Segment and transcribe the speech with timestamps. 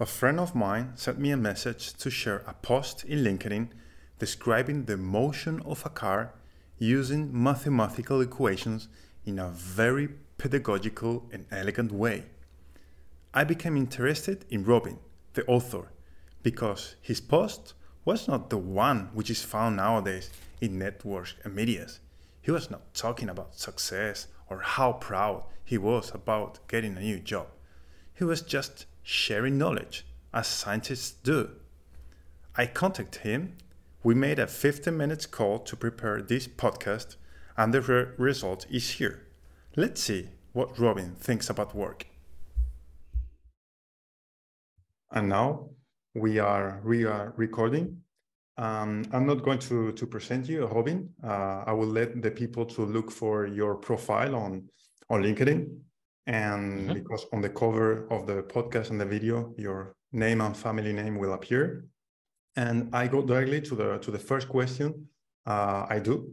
[0.00, 3.70] A friend of mine sent me a message to share a post in LinkedIn
[4.20, 6.34] describing the motion of a car
[6.78, 8.86] using mathematical equations
[9.26, 12.26] in a very pedagogical and elegant way.
[13.34, 15.00] I became interested in Robin,
[15.34, 15.90] the author,
[16.44, 17.74] because his post
[18.04, 20.30] was not the one which is found nowadays
[20.60, 21.98] in networks and medias.
[22.40, 27.18] He was not talking about success or how proud he was about getting a new
[27.18, 27.48] job.
[28.14, 30.04] He was just sharing knowledge,
[30.34, 31.48] as scientists do.
[32.54, 33.56] I contacted him.
[34.02, 37.16] We made a 15 minutes call to prepare this podcast,
[37.56, 39.26] and the re- result is here.
[39.76, 42.06] Let's see what Robin thinks about work.
[45.10, 45.70] And now
[46.14, 48.02] we are we are recording.
[48.58, 51.08] Um, I'm not going to to present you, Robin.
[51.24, 54.68] Uh, I will let the people to look for your profile on
[55.08, 55.78] on LinkedIn,
[56.28, 56.92] and mm-hmm.
[56.92, 61.18] because on the cover of the podcast and the video, your name and family name
[61.18, 61.86] will appear.
[62.54, 65.08] And I go directly to the to the first question.
[65.46, 66.30] Uh, I do,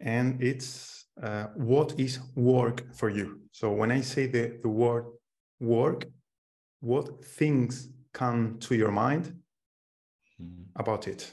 [0.00, 3.40] and it's uh, what is work for you?
[3.52, 5.04] So when I say the the word
[5.60, 6.06] work,
[6.80, 9.34] what things come to your mind
[10.40, 10.64] mm.
[10.74, 11.32] about it?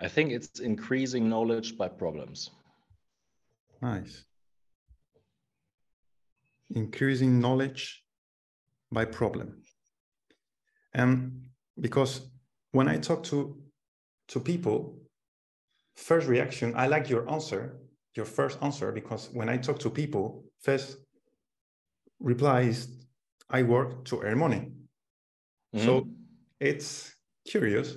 [0.00, 2.50] I think it's increasing knowledge by problems.
[3.82, 4.24] Nice.
[6.74, 8.04] Increasing knowledge
[8.92, 9.62] by problem.
[10.94, 11.46] And
[11.80, 12.30] because
[12.72, 13.60] when I talk to
[14.28, 15.00] to people,
[15.96, 17.76] first reaction, I like your answer,
[18.14, 20.98] your first answer, because when I talk to people, first
[22.20, 22.88] reply is
[23.48, 24.72] I work to earn money.
[25.74, 25.84] Mm-hmm.
[25.84, 26.08] So
[26.60, 27.12] it's
[27.48, 27.96] curious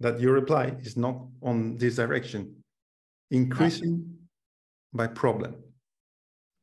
[0.00, 2.62] that your reply is not on this direction,
[3.30, 4.18] increasing
[4.92, 5.56] by problem.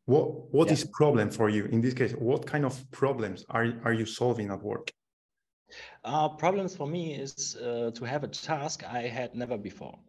[0.09, 0.73] What what yeah.
[0.73, 2.13] is problem for you in this case?
[2.13, 4.89] What kind of problems are are you solving at work?
[6.03, 9.99] Uh, problems for me is uh, to have a task I had never before.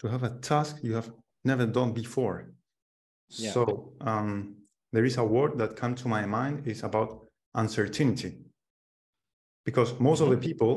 [0.00, 1.12] To have a task you have
[1.44, 2.50] never done before.
[3.28, 3.52] Yeah.
[3.52, 4.56] So um,
[4.92, 8.32] there is a word that comes to my mind is about uncertainty
[9.64, 10.50] because most of the mm-hmm.
[10.50, 10.72] people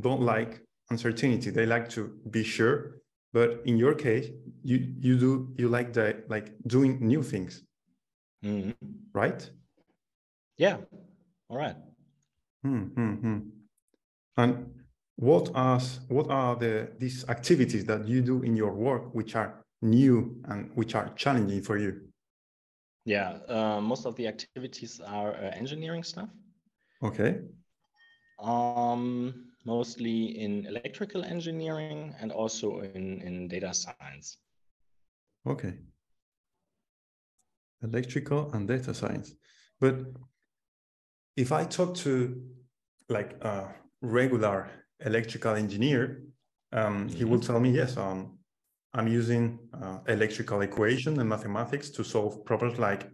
[0.00, 2.00] don't like uncertainty they like to
[2.30, 2.98] be sure
[3.32, 4.30] but in your case
[4.62, 7.62] you you do you like the like doing new things
[8.44, 8.70] mm-hmm.
[9.12, 9.50] right
[10.56, 10.76] yeah
[11.48, 11.76] all right
[12.64, 13.38] mm-hmm.
[14.36, 14.74] and
[15.16, 19.64] what are what are the these activities that you do in your work which are
[19.82, 22.08] new and which are challenging for you
[23.08, 26.28] yeah, uh, most of the activities are uh, engineering stuff.
[27.02, 27.40] Okay.
[28.38, 34.38] Um, mostly in electrical engineering and also in, in data science.
[35.46, 35.74] Okay.
[37.82, 39.34] Electrical and data science.
[39.80, 39.96] But
[41.36, 42.40] if I talk to
[43.08, 44.70] like a regular
[45.04, 46.22] electrical engineer,
[46.72, 47.16] um, mm-hmm.
[47.16, 48.38] he will tell me, yes, um,
[48.94, 53.08] I'm using uh, electrical equation and mathematics to solve problems like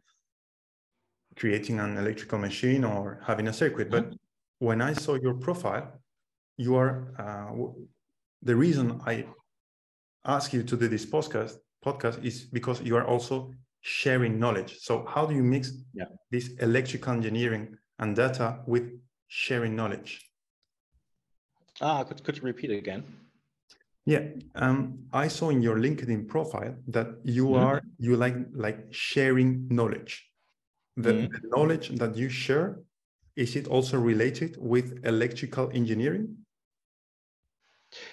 [1.36, 3.90] creating an electrical machine or having a circuit.
[3.90, 4.66] But mm-hmm.
[4.66, 6.00] when I saw your profile,
[6.56, 7.54] you are uh,
[8.42, 9.26] the reason I
[10.24, 14.78] ask you to do this podcast podcast is because you are also sharing knowledge.
[14.80, 16.04] So how do you mix yeah.
[16.30, 18.90] this electrical engineering and data with
[19.28, 20.24] sharing knowledge?
[21.80, 23.04] Ah, could could you repeat it again?
[24.06, 24.22] Yeah,
[24.54, 27.64] um, I saw in your LinkedIn profile that you mm-hmm.
[27.64, 30.30] are you like like sharing knowledge.
[30.96, 31.32] The, mm-hmm.
[31.32, 32.78] the, knowledge that you share
[33.34, 36.43] is it also related with electrical engineering?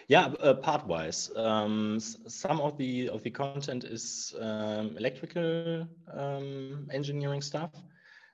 [0.07, 1.29] Yeah, uh, part wise.
[1.35, 7.71] Um, some of the of the content is um, electrical um, engineering stuff.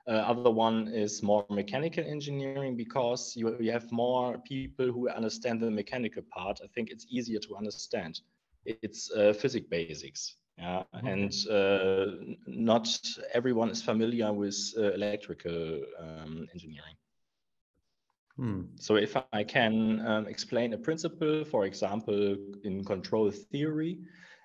[0.07, 5.59] Uh, other one is more mechanical engineering because you, you have more people who understand
[5.59, 6.59] the mechanical part.
[6.63, 8.21] I think it's easier to understand.
[8.65, 10.35] It's uh, physics basics.
[10.57, 11.11] Yeah, okay.
[11.11, 12.05] and uh,
[12.47, 12.87] not
[13.33, 16.95] everyone is familiar with uh, electrical um, engineering.
[18.37, 18.61] Hmm.
[18.75, 23.99] So if I can um, explain a principle, for example, in control theory,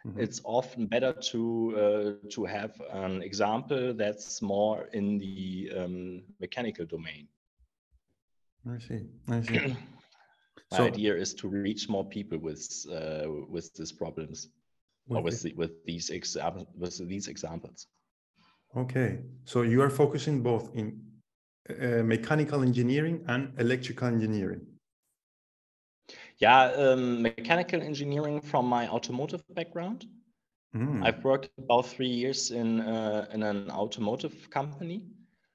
[0.07, 0.21] Mm-hmm.
[0.21, 6.87] It's often better to uh, to have an example that's more in the um, mechanical
[6.87, 7.29] domain.
[8.69, 9.03] I see.
[9.29, 9.59] I see.
[10.73, 14.49] My so, idea is to reach more people with uh, with these problems,
[15.07, 17.87] with or with the, with these examples with these examples.
[18.77, 21.01] Okay, so you are focusing both in
[21.71, 24.67] uh, mechanical engineering and electrical engineering.
[26.39, 30.07] Yeah, um, mechanical engineering from my automotive background.
[30.75, 31.05] Mm.
[31.05, 35.07] I've worked about three years in uh, in an automotive company.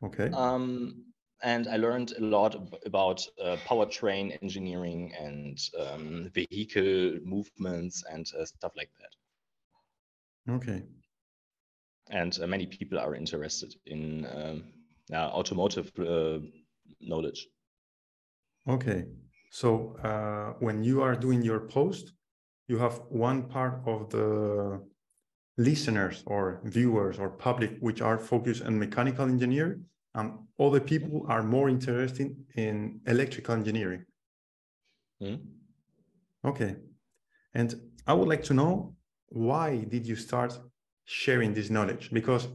[0.03, 0.29] Okay.
[0.31, 1.03] Um,
[1.43, 2.55] and I learned a lot
[2.85, 10.53] about uh, powertrain engineering and um, vehicle movements and uh, stuff like that.
[10.53, 10.83] Okay.
[12.09, 14.25] And uh, many people are interested in
[15.13, 16.39] um, automotive uh,
[17.01, 17.47] knowledge.
[18.67, 19.05] Okay.
[19.51, 22.13] So uh, when you are doing your post,
[22.67, 24.81] you have one part of the
[25.57, 29.85] listeners or viewers or public which are focused on mechanical engineering
[30.17, 34.03] um, other people are more interested in electrical engineering.
[35.21, 35.41] Mm.
[36.43, 36.75] Okay.
[37.53, 37.75] And
[38.07, 38.95] I would like to know
[39.27, 40.57] why did you start
[41.05, 42.09] sharing this knowledge?
[42.11, 42.47] Because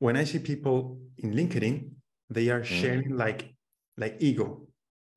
[0.00, 1.90] when I see people in LinkedIn,
[2.28, 2.74] they are hmm.
[2.80, 3.18] sharing mm.
[3.18, 3.54] like
[3.96, 4.66] like ego.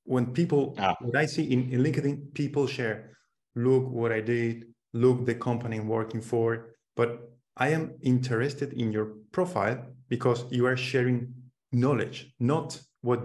[0.04, 0.96] When people ah.
[1.02, 3.18] what I see in, in LinkedIn, people share,
[3.56, 6.76] look what I did, look the company I'm working for.
[6.96, 11.34] But I am interested in your profile because you are sharing
[11.72, 13.22] knowledge, not what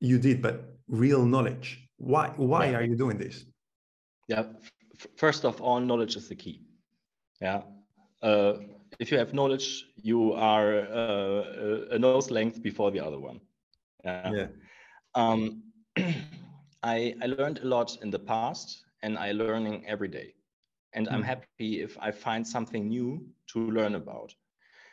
[0.00, 1.86] you did, but real knowledge.
[1.98, 2.32] Why?
[2.36, 2.78] Why yeah.
[2.78, 3.44] are you doing this?
[4.28, 4.44] Yeah.
[5.16, 6.62] First of all, knowledge is the key.
[7.40, 7.62] Yeah.
[8.22, 8.54] Uh,
[8.98, 13.40] if you have knowledge, you are uh, a nose length before the other one.
[14.04, 14.32] Yeah.
[14.32, 14.46] yeah.
[15.14, 15.62] Um,
[16.82, 20.34] I I learned a lot in the past, and I learning every day.
[20.92, 21.12] And mm.
[21.12, 21.26] I'm hmm.
[21.26, 24.34] happy if I find something new to learn about.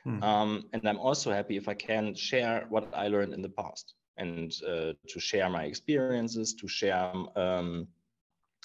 [0.04, 0.24] Hmm.
[0.24, 3.94] Um, and I'm also happy if I can share what I learned in the past
[4.18, 7.88] and uh, to share my experiences, to share um,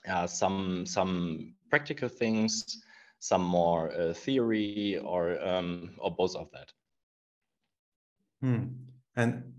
[0.08, 2.82] uh, some some practical things,
[3.18, 6.72] some more uh, theory, or um, or both of that.
[8.40, 8.64] Hmm.
[9.16, 9.52] And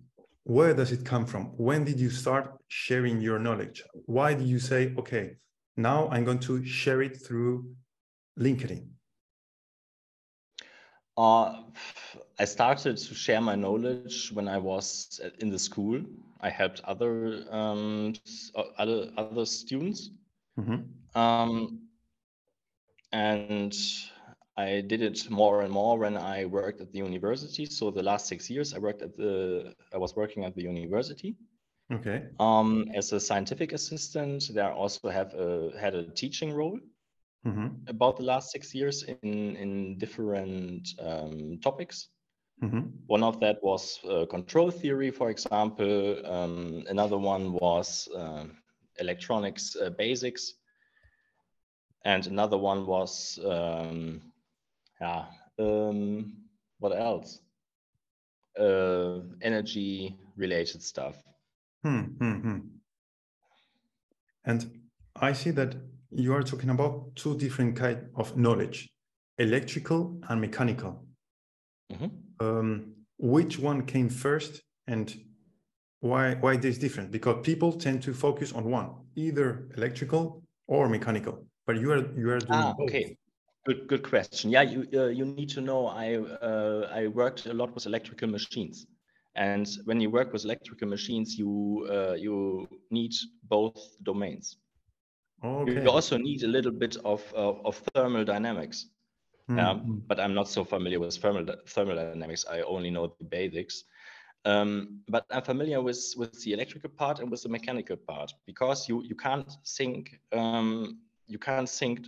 [0.44, 1.46] where does it come from?
[1.58, 3.84] When did you start sharing your knowledge?
[4.06, 5.36] Why did you say, okay,
[5.76, 7.70] now I'm going to share it through
[8.40, 8.88] LinkedIn?
[11.18, 11.64] Uh,
[12.40, 16.02] I started to share my knowledge when I was in the school.
[16.40, 18.14] I helped other um,
[18.78, 20.12] other other students,
[20.60, 21.20] mm-hmm.
[21.20, 21.87] um,
[23.12, 23.76] and
[24.58, 27.66] I did it more and more when I worked at the university.
[27.66, 31.36] So the last six years, I worked at the I was working at the university.
[31.94, 32.26] Okay.
[32.40, 36.80] Um, as a scientific assistant, there I also have a, had a teaching role
[37.46, 37.68] mm-hmm.
[37.88, 42.10] about the last six years in in different um, topics.
[42.64, 42.90] Mm-hmm.
[43.06, 46.26] One of that was uh, control theory, for example.
[46.26, 48.46] Um, another one was uh,
[49.00, 50.54] electronics uh, basics,
[52.08, 54.22] and another one was um,
[55.02, 55.26] yeah.
[55.60, 56.34] Um,
[56.80, 57.42] what else?
[58.58, 61.16] Uh, energy related stuff.
[61.84, 62.60] Hmm, hmm, hmm.
[64.46, 64.80] and
[65.16, 65.76] I see that
[66.10, 68.90] you are talking about two different kind of knowledge
[69.38, 71.06] electrical and mechanical
[71.92, 72.08] mm-hmm.
[72.40, 75.16] um, which one came first and
[76.00, 81.46] why why this different because people tend to focus on one either electrical or mechanical
[81.68, 83.18] but you are you are doing ah, okay
[83.66, 87.54] good good question yeah you uh, you need to know i uh, i worked a
[87.54, 88.88] lot with electrical machines
[89.36, 94.58] and when you work with electrical machines you uh, you need both domains
[95.44, 95.84] Okay.
[95.84, 98.88] You also need a little bit of, of, of thermal dynamics.
[99.50, 99.60] Mm-hmm.
[99.60, 103.84] Um, but I'm not so familiar with thermal, thermal dynamics I only know the basics.
[104.46, 108.90] Um, but I'm familiar with, with the electrical part and with the mechanical part because
[108.90, 112.08] you, you can't think um, you can't think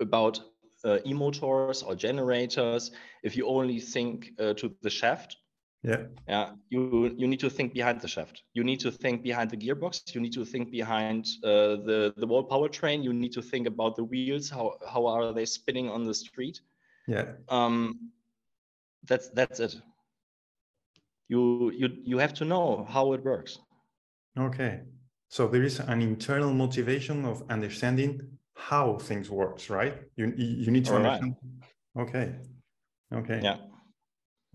[0.00, 0.40] about
[0.84, 2.90] uh, e-motors or generators
[3.22, 5.36] if you only think uh, to the shaft.
[5.82, 6.04] Yeah.
[6.28, 8.42] Yeah you you need to think behind the shaft.
[8.54, 10.14] You need to think behind the gearbox.
[10.14, 13.02] You need to think behind uh, the the wall powertrain.
[13.02, 14.50] You need to think about the wheels.
[14.50, 16.60] How how are they spinning on the street?
[17.08, 17.32] Yeah.
[17.48, 18.12] Um
[19.08, 19.74] that's that's it.
[21.28, 23.58] You you you have to know how it works.
[24.38, 24.82] Okay
[25.34, 28.12] so there is an internal motivation of understanding
[28.68, 31.34] how things works right you you need to All understand
[31.96, 32.02] right.
[32.04, 32.26] okay
[33.20, 33.58] okay yeah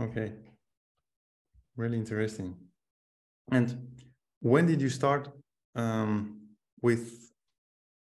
[0.06, 0.28] okay
[1.78, 2.56] really interesting.
[3.52, 3.98] And
[4.42, 5.30] when did you start
[5.76, 6.42] um,
[6.82, 7.32] with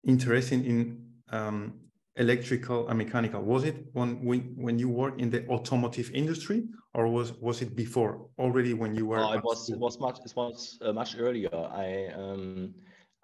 [0.05, 1.75] interesting in um,
[2.17, 3.43] electrical and mechanical?
[3.43, 6.65] Was it when, when when you work in the automotive industry,
[6.95, 9.19] or was was it before already when you were?
[9.19, 11.55] Oh, it was it was much it was uh, much earlier.
[11.55, 12.75] I um,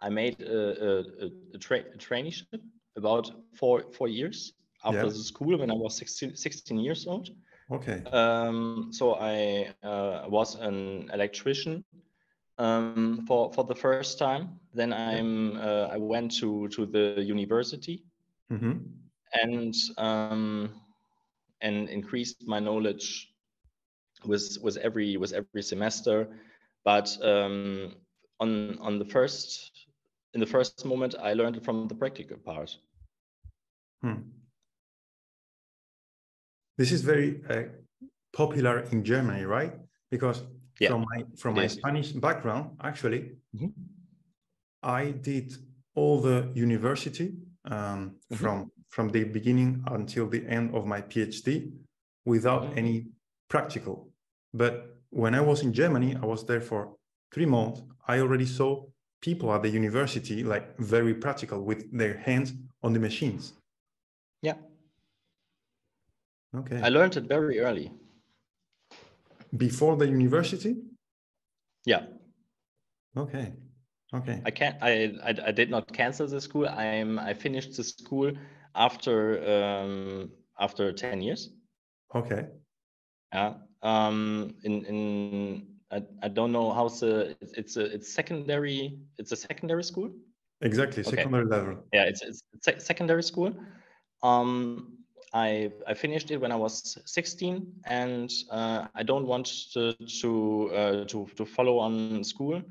[0.00, 2.60] I made a, a, a, tra- a traineeship
[2.96, 4.52] about four four years
[4.84, 7.28] after the school when I was 16, 16 years old.
[7.70, 8.02] Okay.
[8.12, 11.84] Um, so I uh, was an electrician
[12.58, 14.58] um, for for the first time.
[14.74, 18.04] Then I'm uh, I went to to the university
[18.50, 18.78] mm-hmm.
[19.34, 20.70] and um,
[21.60, 23.29] and increased my knowledge
[24.26, 26.28] with with every with every semester.
[26.84, 27.94] but um,
[28.40, 29.70] on on the first
[30.34, 32.76] in the first moment, I learned it from the practical part.
[34.02, 34.22] Hmm.
[36.78, 37.64] This is very uh,
[38.32, 39.74] popular in Germany, right?
[40.10, 40.42] Because
[40.78, 41.72] yeah, from my from my is.
[41.72, 43.68] Spanish background, actually, mm-hmm.
[44.82, 45.52] I did
[45.94, 47.34] all the university
[47.64, 48.34] um, mm-hmm.
[48.36, 51.72] from from the beginning until the end of my PhD
[52.24, 52.78] without mm-hmm.
[52.78, 53.06] any
[53.48, 54.09] practical.
[54.52, 56.96] But when I was in Germany, I was there for
[57.32, 57.82] three months.
[58.06, 58.86] I already saw
[59.20, 63.52] people at the university like very practical with their hands on the machines.
[64.42, 64.54] Yeah.
[66.54, 66.80] Okay.
[66.82, 67.92] I learned it very early.
[69.56, 70.76] Before the university?
[71.84, 72.06] Yeah.
[73.16, 73.52] Okay.
[74.12, 74.42] Okay.
[74.44, 74.76] I can't.
[74.82, 76.68] I, I I did not cancel the school.
[76.68, 78.32] I'm I finished the school
[78.74, 81.50] after um after ten years.
[82.14, 82.46] Okay.
[83.32, 83.54] Yeah.
[83.82, 84.54] Um.
[84.64, 89.36] In in I, I don't know how's the it's, it's a it's secondary it's a
[89.36, 90.10] secondary school.
[90.62, 91.56] Exactly, secondary okay.
[91.56, 91.84] level.
[91.92, 93.54] Yeah, it's it's secondary school.
[94.22, 94.98] Um,
[95.32, 100.70] I I finished it when I was 16, and uh, I don't want to to
[100.74, 102.62] uh, to to follow on school.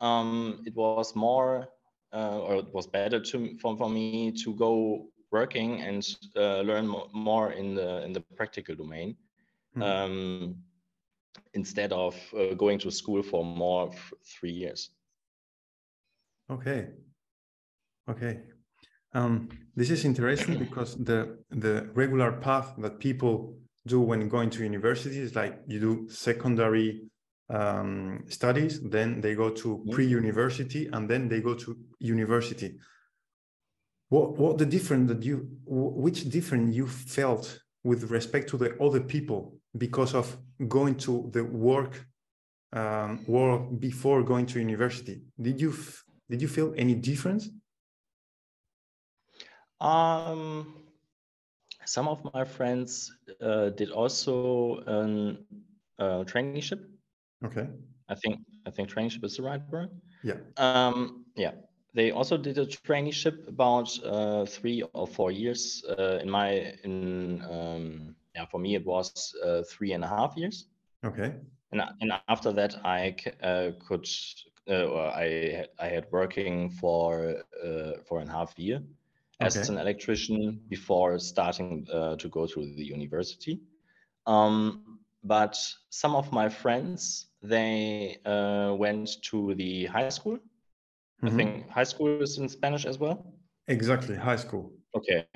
[0.00, 1.68] Um, it was more
[2.12, 6.04] uh, or it was better to for, for me to go working and
[6.36, 9.16] uh, learn more, more in the in the practical domain.
[9.78, 9.82] Mm.
[9.82, 10.56] Um,
[11.54, 13.90] instead of uh, going to school for more
[14.24, 14.90] three years.
[16.50, 16.88] Okay.
[18.08, 18.40] Okay.
[19.14, 23.56] Um, this is interesting because the the regular path that people
[23.86, 27.08] do when going to university is like you do secondary
[27.50, 29.90] um, studies, then they go to mm-hmm.
[29.90, 32.78] pre-university, and then they go to university.
[34.10, 39.00] What what the difference that you which difference you felt with respect to the other
[39.00, 42.06] people because of going to the work
[42.72, 45.22] um, world before going to university.
[45.40, 45.74] Did you
[46.30, 47.48] did you feel any difference?
[49.80, 50.74] Um,
[51.84, 53.10] some of my friends
[53.40, 56.84] uh, did also a uh, traineeship.
[57.44, 57.68] Okay.
[58.08, 59.90] I think I think traineeship is the right word.
[60.22, 60.38] Yeah.
[60.56, 61.52] Um, yeah.
[61.94, 65.82] They also did a traineeship about uh, three or four years.
[65.88, 70.36] Uh, in my in um, yeah, for me it was uh, three and a half
[70.36, 70.66] years.
[71.04, 71.34] Okay.
[71.72, 74.06] And and after that I uh, could
[74.70, 78.82] uh, I I had working for uh, for a half year
[79.40, 79.72] as okay.
[79.72, 83.60] an electrician before starting uh, to go to the university.
[84.26, 85.56] Um, but
[85.90, 90.38] some of my friends they uh, went to the high school.
[91.22, 91.26] Mm-hmm.
[91.26, 93.32] I think high school is in Spanish as well.
[93.68, 94.72] Exactly, high school.
[94.96, 95.26] Okay,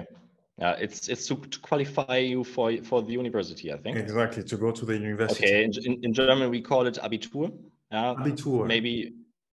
[0.62, 3.96] uh, it's it's to, to, qualify you for for the university, I think.
[3.96, 5.44] Exactly to go to the university.
[5.44, 7.52] Okay, in, in, German we call it Abitur.
[7.90, 8.66] Yeah, Abitur.
[8.66, 9.14] Maybe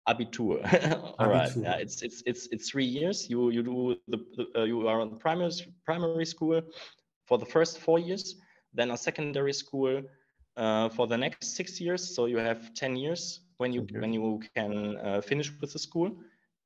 [0.09, 0.57] Abitur.
[1.19, 1.31] All Abitur.
[1.31, 1.55] right.
[1.55, 3.29] Yeah, it's it's it's it's three years.
[3.29, 5.51] You you do the, the uh, you are on primary
[5.85, 6.61] primary school
[7.25, 8.35] for the first four years,
[8.73, 10.01] then a secondary school
[10.57, 12.15] uh, for the next six years.
[12.15, 13.99] So you have ten years when you okay.
[13.99, 16.11] when you can uh, finish with the school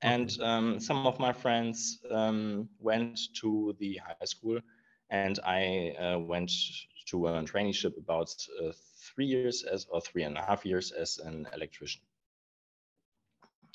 [0.02, 4.60] and um, some of my friends um, went to the high school,
[5.10, 6.50] and I uh, went
[7.06, 8.72] to a traineeship about uh,
[9.14, 12.02] three years as or three and a half years as an electrician.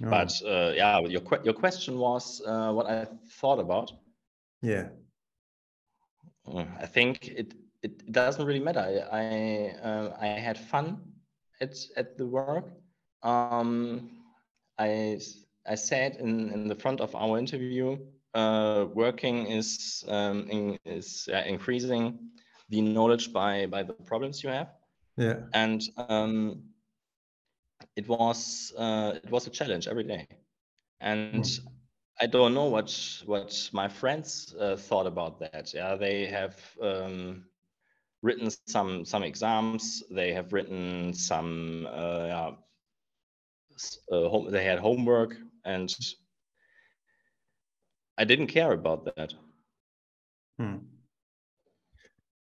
[0.03, 0.10] Oh.
[0.10, 3.07] But uh, yeah, your your question was uh, what I
[3.39, 3.91] thought about.
[4.62, 4.89] Yeah,
[6.48, 9.07] mm, I think it it doesn't really matter.
[9.12, 11.00] I I, uh, I had fun
[11.62, 12.65] at at the work.
[13.24, 14.10] Um,
[14.77, 15.19] I
[15.67, 17.97] I said in, in the front of our interview,
[18.33, 22.19] uh, working is um, in, is uh, increasing
[22.69, 24.69] the knowledge by by the problems you have.
[25.17, 25.39] Yeah.
[25.53, 26.63] And um,
[27.95, 30.27] it was uh, it was a challenge every day,
[31.01, 31.59] and mm.
[32.21, 35.74] I don't know what what my friends uh, thought about that.
[35.74, 37.45] Yeah, they have um,
[38.21, 40.03] written some some exams.
[40.12, 41.88] They have written some.
[41.89, 42.51] Uh, yeah,
[44.12, 45.96] uh, home, they had homework and
[48.17, 49.34] I didn't care about that.
[50.57, 50.77] Hmm.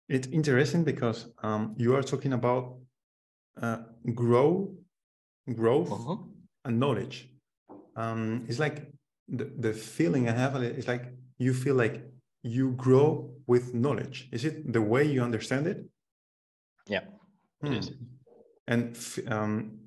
[0.08, 2.76] It's interesting because um, you are talking about
[3.60, 3.78] uh,
[4.14, 4.74] grow,
[5.54, 6.16] growth, uh-huh.
[6.66, 7.30] and knowledge.
[7.96, 8.92] Um, it's like
[9.28, 11.06] the, the feeling I have is like
[11.38, 12.04] you feel like
[12.42, 14.28] you grow with knowledge.
[14.32, 15.84] Is it the way you understand it?
[16.86, 17.04] Yeah,
[17.62, 17.72] hmm.
[17.72, 17.92] it is.
[18.66, 19.78] And um,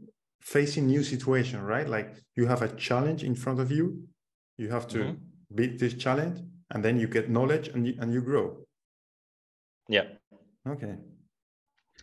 [0.47, 1.87] facing new situation, right?
[1.87, 4.07] Like you have a challenge in front of you,
[4.57, 5.55] you have to mm-hmm.
[5.55, 6.39] beat this challenge,
[6.71, 8.57] and then you get knowledge and you, and you grow.
[9.89, 10.07] Yeah.
[10.67, 10.95] Okay.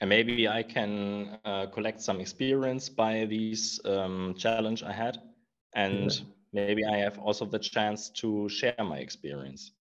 [0.01, 5.19] and maybe I can uh, collect some experience by these um, challenge I had,
[5.75, 6.25] and yeah.
[6.53, 9.73] maybe I have also the chance to share my experience.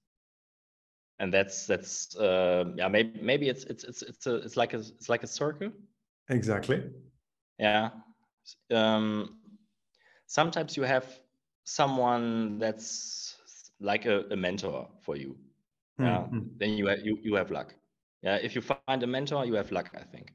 [1.19, 4.78] And that's that's uh, yeah maybe maybe it's it's it's it's a it's like a
[4.78, 5.71] it's like a circle.
[6.28, 6.83] Exactly.
[7.59, 7.90] Yeah.
[8.70, 9.38] Um,
[10.26, 11.06] sometimes you have
[11.64, 13.37] someone that's
[13.80, 15.37] like a, a mentor for you.
[16.02, 16.28] Yeah.
[16.32, 16.38] Mm-hmm.
[16.58, 17.75] Then you have you you have luck.
[18.22, 20.32] Yeah, if you find a mentor, you have luck, I think.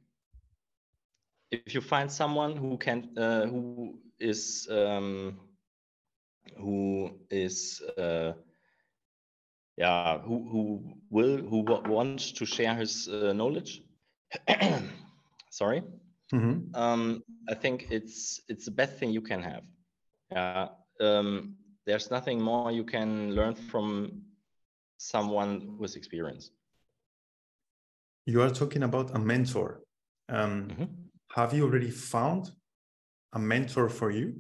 [1.52, 5.38] If you find someone who can, uh, who is, um,
[6.58, 8.34] who is, uh,
[9.78, 13.82] yeah, who who will who wants to share his uh, knowledge.
[15.50, 15.84] Sorry.
[16.34, 16.76] Mm-hmm.
[16.76, 19.64] Um, I think it's it's the best thing you can have.
[20.32, 20.68] Yeah.
[21.00, 21.56] Um,
[21.86, 24.24] there's nothing more you can learn from
[24.98, 26.52] someone with experience
[28.28, 29.82] you are talking about a mentor.
[30.30, 30.84] Um, mm-hmm.
[31.34, 32.52] Have you already found
[33.34, 34.36] a mentor for you?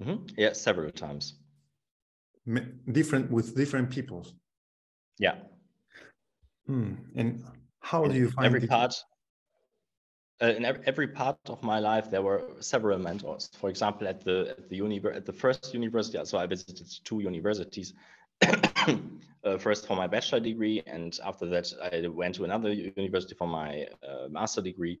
[0.00, 0.26] Mm-hmm.
[0.38, 1.34] Yeah, several times.
[2.92, 4.26] different with different people.
[5.18, 5.36] Yeah.
[6.66, 6.94] Hmm.
[7.16, 7.44] And
[7.80, 8.94] how do you find every part?
[10.42, 13.48] Uh, in every part of my life, there were several mentors.
[13.54, 17.20] For example, at the at the uni at the first university, so I visited two
[17.20, 17.94] universities.
[18.42, 23.46] uh, first for my bachelor degree, and after that, I went to another university for
[23.46, 25.00] my uh, master degree.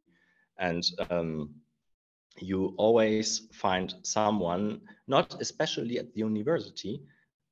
[0.58, 1.50] And um,
[2.40, 7.02] you always find someone, not especially at the university,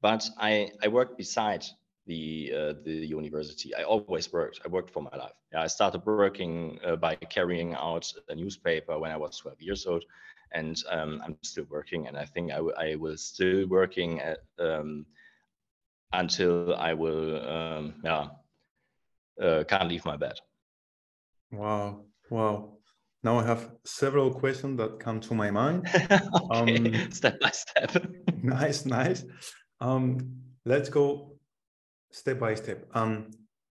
[0.01, 1.65] but I, I worked beside
[2.07, 3.75] the uh, the university.
[3.75, 4.61] I always worked.
[4.65, 5.33] I worked for my life.
[5.53, 9.87] Yeah, I started working uh, by carrying out a newspaper when I was 12 years
[9.87, 10.05] old,
[10.53, 12.09] and um, I'm still working.
[12.09, 15.07] And I think I, I will still working at um,
[16.13, 18.27] until I will, um, yeah,
[19.41, 20.35] uh, can't leave my bed.
[21.51, 22.79] Wow, wow.
[23.25, 25.89] Now I have several questions that come to my mind.
[26.51, 28.05] okay, um, step by step.
[28.43, 29.25] nice, nice.
[29.81, 31.32] Um, let's go
[32.13, 32.87] step by step.
[32.95, 33.31] Um,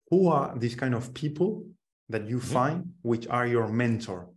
[0.09, 1.65] who are these kind of people
[2.09, 2.53] that you mm-hmm.
[2.53, 4.29] find which are your mentor?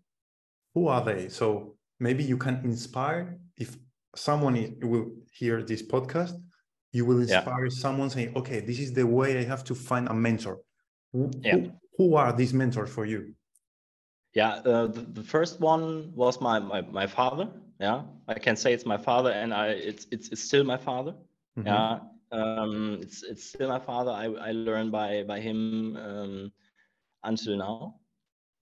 [0.74, 1.28] Who are they?
[1.28, 3.76] So maybe you can inspire if
[4.14, 6.34] someone will hear this podcast
[6.92, 7.70] you will inspire yeah.
[7.70, 10.58] someone saying okay this is the way i have to find a mentor
[11.12, 11.56] who, yeah.
[11.56, 13.34] who, who are these mentors for you
[14.34, 17.48] yeah uh, the, the, first one was my, my my father
[17.80, 21.12] yeah i can say it's my father and i it's it's, it's still my father
[21.58, 21.66] mm-hmm.
[21.66, 21.98] yeah
[22.32, 26.52] um it's it's still my father i i learned by by him um
[27.24, 27.94] until now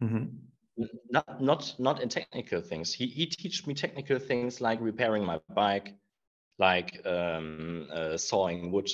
[0.02, 0.24] mm-hmm.
[1.10, 5.40] not not not in technical things he he teach me technical things like repairing my
[5.54, 5.94] bike
[6.58, 8.90] like um, uh, sawing wood,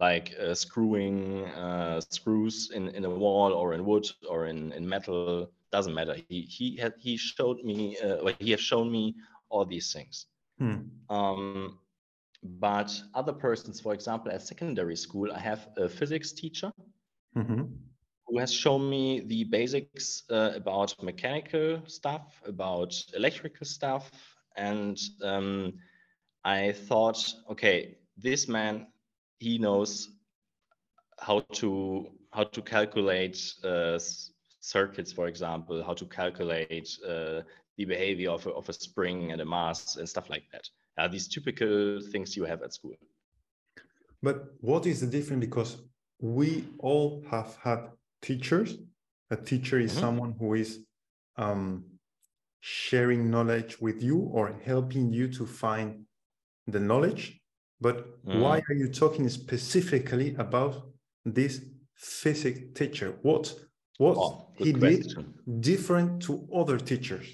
[0.00, 4.88] like uh, screwing uh, screws in, in a wall or in wood or in, in
[4.88, 5.50] metal.
[5.72, 6.16] Doesn't matter.
[6.28, 7.96] He he had he showed me.
[7.98, 9.14] Uh, he has shown me
[9.50, 10.26] all these things.
[10.58, 10.78] Hmm.
[11.08, 11.78] Um,
[12.42, 16.72] but other persons, for example, at secondary school, I have a physics teacher
[17.36, 17.64] mm-hmm.
[18.26, 24.10] who has shown me the basics uh, about mechanical stuff, about electrical stuff,
[24.56, 25.74] and um,
[26.44, 28.86] I thought, okay, this man,
[29.38, 30.08] he knows
[31.18, 33.98] how to how to calculate uh,
[34.60, 37.40] circuits, for example, how to calculate uh,
[37.76, 40.68] the behavior of a, of a spring and a mass and stuff like that.
[41.00, 42.94] Uh, these typical things you have at school.
[44.22, 45.40] But what is the difference?
[45.40, 45.76] Because
[46.20, 47.88] we all have had
[48.20, 48.76] teachers.
[49.30, 50.00] A teacher is mm-hmm.
[50.00, 50.80] someone who is
[51.36, 51.84] um,
[52.60, 56.04] sharing knowledge with you or helping you to find
[56.66, 57.40] the knowledge,
[57.80, 58.40] but mm.
[58.40, 60.74] why are you talking specifically about
[61.24, 61.62] this
[61.96, 63.14] physics teacher?
[63.22, 63.54] What
[63.98, 65.34] what oh, he question.
[65.46, 67.26] did different to other teachers?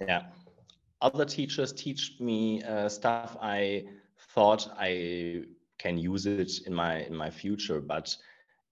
[0.00, 0.22] Yeah,
[1.02, 3.84] other teachers teach me uh, stuff I
[4.34, 5.44] thought I
[5.78, 8.16] can use it in my in my future, but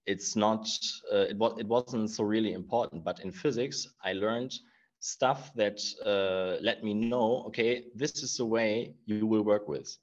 [0.05, 0.67] it's not
[1.13, 3.03] uh, it was it wasn't so really important.
[3.03, 4.53] But in physics, I learned
[5.01, 9.97] stuff that uh, let me know, okay, this is the way you will work with.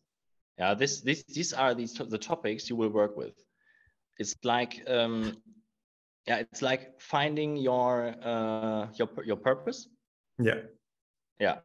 [0.59, 3.35] Yeah, this, this, these are these the topics you will work with.
[4.19, 5.37] It's like, um,
[6.27, 9.89] yeah, it's like finding your uh, your your purpose.
[10.39, 10.63] Yeah,
[11.39, 11.59] yeah.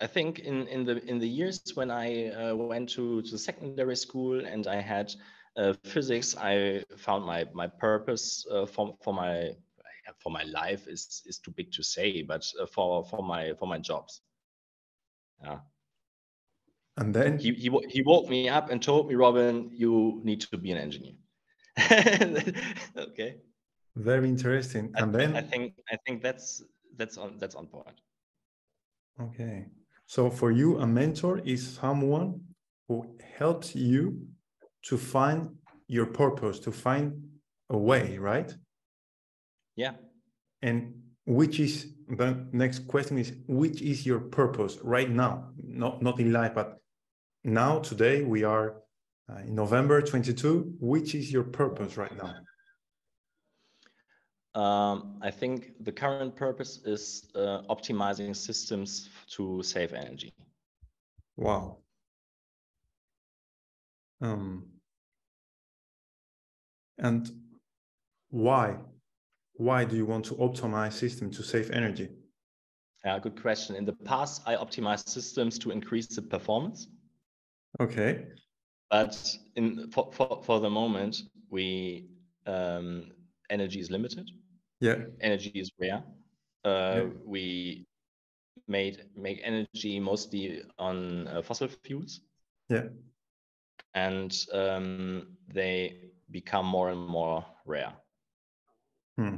[0.00, 3.96] I think in in the in the years when I uh, went to to secondary
[3.96, 5.12] school and I had
[5.56, 9.56] uh, physics, I found my my purpose uh, for for my
[10.18, 13.66] for my life is is too big to say, but uh, for for my for
[13.66, 14.20] my jobs.
[15.42, 15.58] Yeah.
[16.96, 20.58] And then he, he he woke me up and told me, Robin, you need to
[20.58, 21.14] be an engineer.
[22.96, 23.36] okay.
[23.96, 24.92] Very interesting.
[24.96, 26.62] I, and then I think I think that's
[26.96, 28.00] that's on that's on point.
[29.20, 29.66] Okay.
[30.08, 32.40] So for you, a mentor is someone
[32.88, 34.26] who helps you
[34.84, 35.50] to find
[35.86, 37.12] your purpose, to find
[37.68, 38.50] a way, right?
[39.76, 39.92] Yeah.
[40.62, 40.94] And
[41.26, 45.50] which is the next question is which is your purpose right now?
[45.62, 46.78] Not not in life, but
[47.44, 48.76] now today we are
[49.30, 50.76] uh, in November 22.
[50.80, 52.34] Which is your purpose right now?
[54.58, 60.32] Um, I think the current purpose is uh, optimizing systems to save energy.
[61.36, 61.78] Wow.
[64.20, 64.64] Um,
[66.98, 67.30] and
[68.30, 68.76] why?
[69.54, 72.08] Why do you want to optimize system to save energy?
[73.04, 73.76] Yeah, good question.
[73.76, 76.88] In the past, I optimized systems to increase the performance.
[77.80, 78.26] Okay.
[78.90, 82.08] But in for, for, for the moment, we
[82.46, 83.12] um,
[83.50, 84.30] energy is limited.
[84.80, 84.96] Yeah.
[85.20, 86.02] Energy is rare.
[86.64, 87.04] Uh, yeah.
[87.24, 87.86] We
[88.68, 92.20] made make energy mostly on uh, fossil fuels.
[92.68, 92.84] Yeah.
[93.94, 97.92] And um, they become more and more rare.
[99.16, 99.36] Hmm.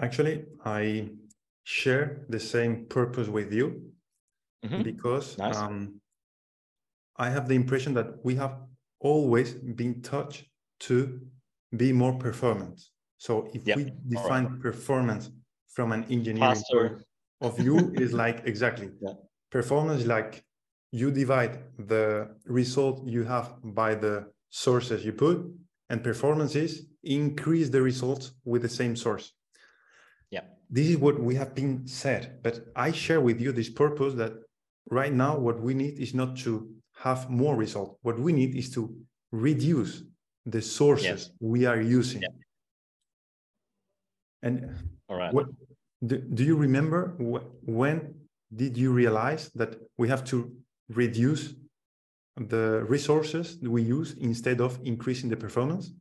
[0.00, 1.10] Actually, I
[1.64, 3.92] share the same purpose with you
[4.64, 4.82] mm-hmm.
[4.82, 5.56] because nice.
[5.56, 6.00] um,
[7.16, 8.58] I have the impression that we have
[9.00, 10.42] always been taught
[10.80, 11.20] to
[11.76, 12.80] be more performant.
[13.18, 13.76] So if yep.
[13.76, 14.60] we define right.
[14.60, 15.30] performance
[15.68, 17.04] from an engineering point
[17.42, 19.12] of you is like exactly yeah.
[19.50, 20.44] performance like
[20.92, 25.38] you divide the result you have by the sources you put,
[25.88, 29.32] and performance is increase the results with the same source.
[30.30, 30.42] Yeah.
[30.70, 34.34] This is what we have been said, but I share with you this purpose that
[34.90, 37.98] right now what we need is not to have more result.
[38.02, 38.94] What we need is to
[39.32, 40.04] reduce
[40.46, 42.22] the sources we are using.
[42.22, 42.28] Yeah.
[44.42, 44.74] And
[45.08, 45.32] all right.
[45.32, 45.46] What,
[46.04, 48.14] do, do you remember wh- when
[48.54, 50.52] did you realize that we have to
[50.88, 51.54] reduce
[52.36, 55.92] the resources we use instead of increasing the performance?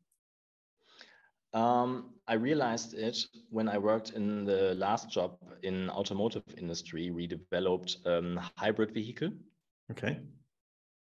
[1.53, 3.17] Um, I realized it
[3.49, 7.11] when I worked in the last job in automotive industry.
[7.11, 9.31] We developed um, hybrid vehicle.
[9.91, 10.19] Okay.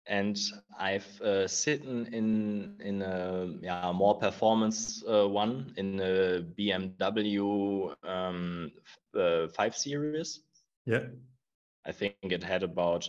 [0.09, 0.39] And
[0.79, 8.71] I've uh, sitting in in a yeah, more performance uh, one in a BMW um,
[9.15, 10.41] uh, five series.
[10.85, 11.03] Yeah.
[11.85, 13.07] I think it had about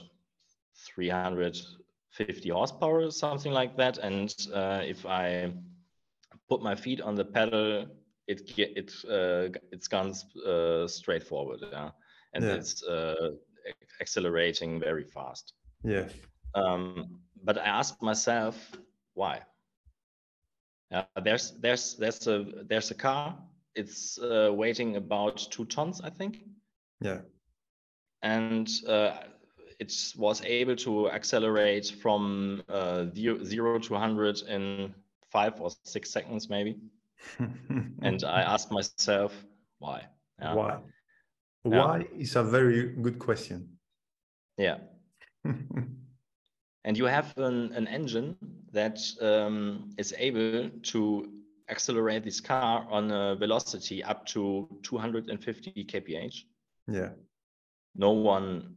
[0.77, 3.99] 350 horsepower or something like that.
[3.99, 5.53] And uh, if I
[6.49, 7.87] put my feet on the pedal,
[8.27, 10.13] it it uh, it's gone
[10.47, 11.91] uh, straight forward, yeah,
[12.35, 12.55] and yeah.
[12.55, 13.31] it's uh,
[14.01, 15.55] accelerating very fast.
[15.83, 16.09] Yeah.
[16.55, 18.57] Um, but I asked myself
[19.15, 19.41] why.
[20.93, 23.39] Uh, there's there's there's a there's a car.
[23.75, 26.43] It's uh, weighing about two tons, I think.
[27.01, 27.21] Yeah.
[28.23, 29.13] And uh,
[29.81, 34.95] it was able to accelerate from uh, zero to 100 in
[35.31, 36.77] five or six seconds maybe
[38.03, 39.33] and i asked myself
[39.79, 40.03] why
[40.41, 40.55] yeah.
[40.55, 40.79] why
[41.63, 42.21] why yeah.
[42.23, 43.69] is a very good question
[44.59, 44.79] yeah
[46.85, 48.37] and you have an, an engine
[48.73, 51.31] that um, is able to
[51.69, 56.35] accelerate this car on a velocity up to 250 kph
[56.89, 57.11] yeah
[57.95, 58.75] no one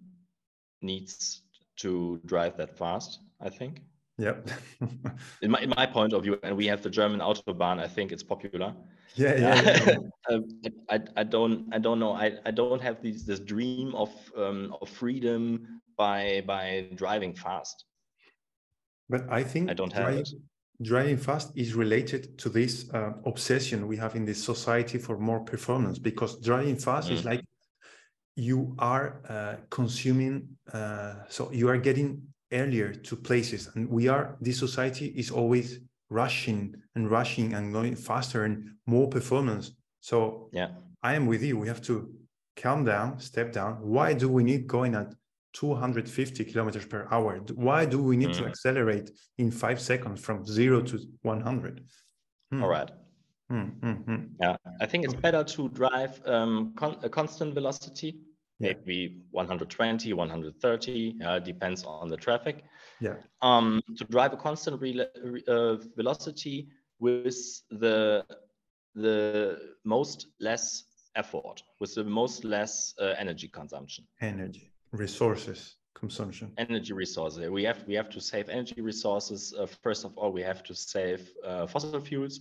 [0.82, 1.42] needs
[1.78, 3.82] to drive that fast i think
[4.18, 4.48] Yep.
[5.42, 7.80] in my in my point of view, and we have the German autobahn.
[7.80, 8.74] I think it's popular.
[9.16, 9.62] Yeah, yeah.
[9.88, 9.98] yeah.
[10.30, 10.48] Um,
[10.90, 12.14] I, I don't I don't know.
[12.14, 17.84] I, I don't have this this dream of um, of freedom by by driving fast.
[19.10, 20.26] But I think I don't have driving.
[20.82, 25.40] Driving fast is related to this uh, obsession we have in this society for more
[25.40, 26.00] performance.
[26.00, 27.14] Because driving fast mm.
[27.14, 27.42] is like
[28.36, 30.48] you are uh, consuming.
[30.74, 35.80] Uh, so you are getting earlier to places and we are this society is always
[36.10, 40.70] rushing and rushing and going faster and more performance so yeah
[41.02, 42.14] i am with you we have to
[42.56, 45.14] calm down step down why do we need going at
[45.54, 48.38] 250 kilometers per hour why do we need mm.
[48.38, 51.84] to accelerate in five seconds from zero to 100
[52.52, 52.64] hmm.
[52.64, 52.92] all right
[53.50, 53.70] hmm,
[54.42, 58.18] yeah i think it's better to drive um, con- a constant velocity
[58.60, 62.64] maybe 120, 130, uh, depends on the traffic.
[63.00, 63.16] Yeah.
[63.42, 65.06] Um, to drive a constant re-
[65.48, 67.36] uh, velocity with
[67.70, 68.26] the
[68.96, 70.84] the most less
[71.16, 74.06] effort, with the most less uh, energy consumption.
[74.22, 76.52] Energy, resources consumption.
[76.58, 77.50] Energy resources.
[77.50, 79.54] We have we have to save energy resources.
[79.58, 82.40] Uh, first of all, we have to save uh, fossil fuels.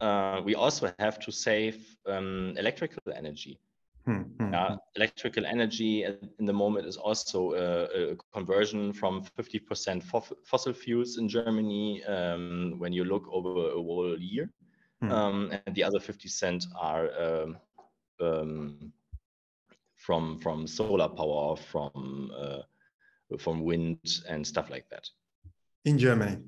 [0.00, 3.58] uh, we also have to save um, electrical energy.
[4.06, 4.74] Hmm, hmm, Uh, hmm.
[4.96, 6.04] electrical energy
[6.40, 12.04] in the moment is also a, a conversion from 50% fo- fossil fuels in Germany
[12.04, 14.46] um, when you look over a whole year.
[15.00, 15.10] Hmm.
[15.12, 17.56] Um, and the other 50 cent are um,
[18.20, 18.92] um,
[20.08, 22.62] from from solar power, from uh,
[23.38, 25.04] from wind and stuff like that.
[25.84, 26.38] In Germany.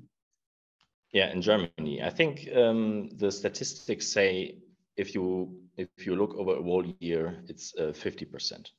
[1.13, 4.57] Yeah, in Germany, I think um, the statistics say
[4.97, 8.71] if you if you look over a whole year, it's uh, fifty percent.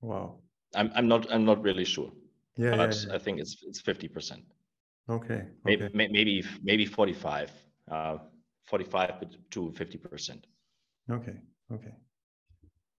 [0.00, 0.38] Wow.
[0.76, 2.12] I'm I'm not I'm not really sure,
[2.56, 3.14] Yeah, yeah, but yeah.
[3.16, 4.44] I think it's it's fifty percent.
[5.08, 5.42] Okay.
[5.64, 6.08] Maybe Okay.
[6.12, 7.50] maybe maybe forty five,
[7.90, 8.18] uh,
[8.66, 9.14] forty five
[9.50, 10.46] to fifty percent.
[11.10, 11.36] Okay.
[11.72, 11.94] Okay.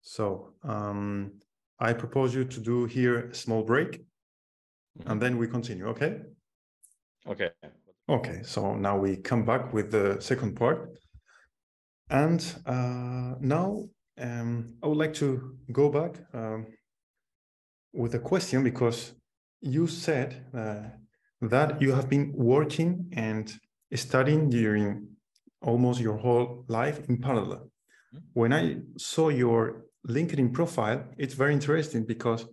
[0.02, 1.34] So um,
[1.80, 4.04] I propose you to do here a small break
[5.06, 5.88] and then we continue.
[5.88, 6.22] Okay.
[7.28, 7.50] Okay.
[8.10, 8.42] Okay.
[8.44, 10.98] So now we come back with the second part.
[12.10, 13.86] And uh, now
[14.18, 16.68] um, I would like to go back um,
[17.94, 19.14] with a question because
[19.62, 20.90] you said uh,
[21.42, 23.54] that you have been working and
[23.94, 25.08] studying during
[25.62, 27.72] almost your whole life in parallel.
[28.14, 28.22] Mhm.
[28.34, 32.46] When I saw your LinkedIn profile, it's very interesting because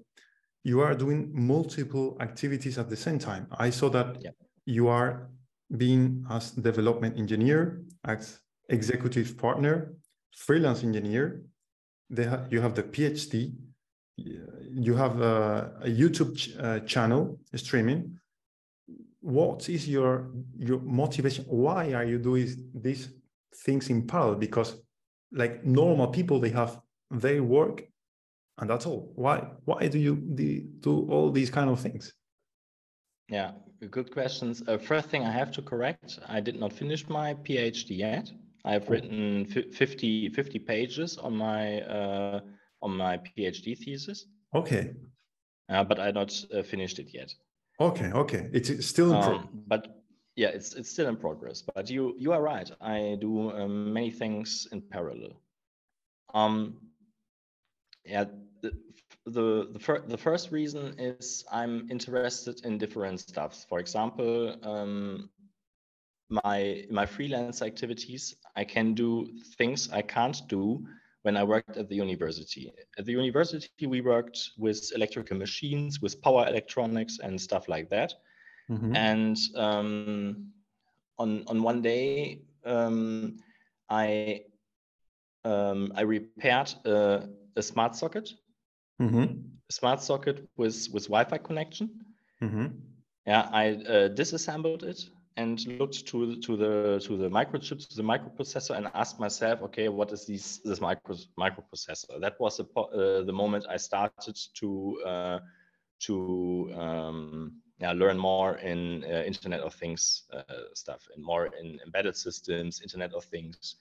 [0.64, 3.46] you are doing multiple activities at the same time.
[3.58, 4.32] I saw that Yeah.
[4.66, 5.30] you are
[5.76, 9.94] being as development engineer, as executive partner,
[10.36, 11.42] freelance engineer.
[12.10, 13.54] They ha- you have the PhD.
[14.16, 18.18] You have a, a YouTube ch- uh, channel streaming.
[19.20, 21.44] What is your your motivation?
[21.46, 23.10] Why are you doing these
[23.64, 24.36] things in parallel?
[24.38, 24.76] Because
[25.32, 26.80] like normal people, they have
[27.10, 27.82] their work,
[28.58, 29.12] and that's all.
[29.14, 30.16] Why why do you
[30.80, 32.12] do, all these kind of things?
[33.30, 33.52] Yeah,
[33.90, 34.62] good questions.
[34.66, 38.30] Uh, first thing I have to correct, I did not finish my PhD yet.
[38.64, 38.92] I've Oh.
[38.92, 42.40] written fi- 50, 50 pages on my uh,
[42.82, 44.94] on my PhD thesis, Okay,
[45.68, 47.34] uh, but I not uh, finished it yet.
[47.80, 48.48] okay, okay.
[48.52, 50.02] It's still Um, but
[50.36, 51.62] yeah, it's it's still in progress.
[51.74, 52.70] But you you are right.
[52.80, 55.40] I do um, many things in parallel.
[56.34, 56.76] Um,
[58.08, 58.24] yeah,
[58.62, 58.72] the
[59.26, 63.66] the the, fir- the first reason is I'm interested in different stuffs.
[63.68, 65.30] For example, um,
[66.30, 70.86] my my freelance activities, I can do things I can't do
[71.22, 72.72] when I worked at the university.
[72.98, 78.14] At the university, we worked with electrical machines, with power electronics and stuff like that.
[78.70, 78.94] Mhm.
[78.96, 80.52] And um,
[81.18, 83.38] on on one day, um,
[83.90, 84.42] I
[85.44, 88.28] um, I repaired a, a smart socket,
[89.00, 89.58] Mhm.
[89.68, 91.90] a smart socket with with Wi-Fi connection.
[92.40, 92.72] Mhm.
[93.26, 98.02] Yeah, I uh, disassembled it and looked to to the to the microchips, to the
[98.02, 102.20] microprocessor, and asked myself, okay, what is this this micro microprocessor?
[102.20, 105.38] That was the po- uh, the moment I started to uh,
[106.06, 110.42] to um, yeah, learn more in uh, Internet of Things uh,
[110.74, 113.76] stuff and more in embedded systems, Internet of Things,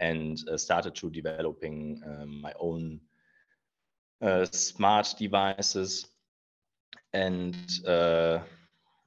[0.00, 3.00] and uh, started to developing um, my own
[4.22, 6.06] uh, smart devices.
[7.12, 8.38] And uh,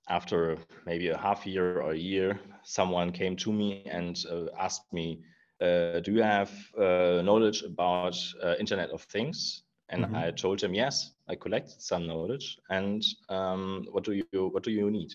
[0.09, 4.91] after maybe a half year or a year, someone came to me and uh, asked
[4.93, 5.19] me,
[5.61, 10.15] uh, "Do you have uh, knowledge about uh, Internet of Things?" And Mhm.
[10.15, 12.57] I told him, "Yes, I collected some knowledge.
[12.69, 15.13] And um, what do you what do you need?"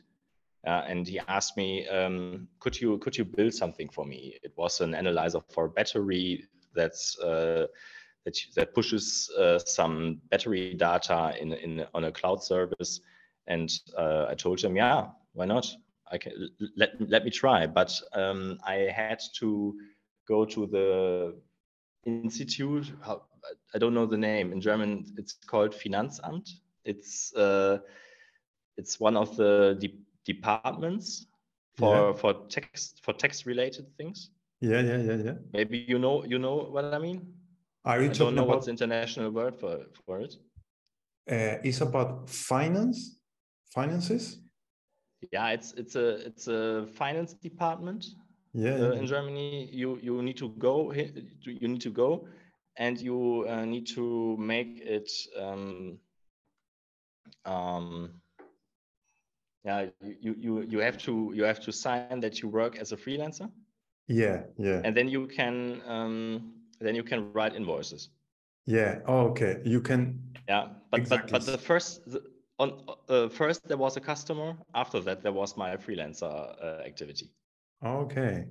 [0.66, 4.52] Uh, and he asked me, um, "Could you could you build something for me?" It
[4.56, 7.66] was an analyzer for battery that's uh,
[8.24, 13.00] that that pushes uh, some battery data in in on a cloud service.
[13.48, 15.66] And uh, I told him, "Yeah, why not?
[16.12, 16.32] I can
[16.76, 19.74] let let me try." But um, I had to
[20.28, 21.34] go to the
[22.06, 22.92] institute.
[23.74, 25.12] I don't know the name in German.
[25.16, 26.48] It's called Finanzamt.
[26.84, 27.78] It's uh,
[28.76, 31.26] it's one of the de- departments
[31.76, 32.12] for Yeah.
[32.12, 34.30] for text for text related things.
[34.60, 35.34] Yeah, yeah, yeah, yeah.
[35.52, 37.34] Maybe you know you know what I mean.
[37.84, 38.54] Are you I don't know about?
[38.56, 40.34] what's the international word for for it.
[41.30, 43.18] Uh, it's about finance,
[43.74, 44.38] finances.
[45.32, 48.06] Yeah, it's it's a it's a finance department
[48.52, 49.68] Yeah, uh, yeah, in Germany.
[49.72, 52.26] You you need to go you need to go,
[52.76, 55.10] and you uh, need to make it.
[55.38, 55.98] Um,
[57.44, 58.21] um,
[59.64, 59.86] yeah,
[60.20, 63.50] you, you you have to you have to sign that you work as a freelancer,
[64.08, 68.10] yeah, yeah, and then you can um, then you can write invoices.
[68.66, 69.00] yeah.
[69.06, 70.18] Oh, okay, you can.
[70.48, 71.32] Yeah, but Exactly.
[71.32, 72.22] but but the first the,
[72.58, 72.72] on
[73.08, 74.56] uh, first there was a customer.
[74.74, 77.30] After that, there was my freelancer uh, activity.
[77.84, 78.46] Okay,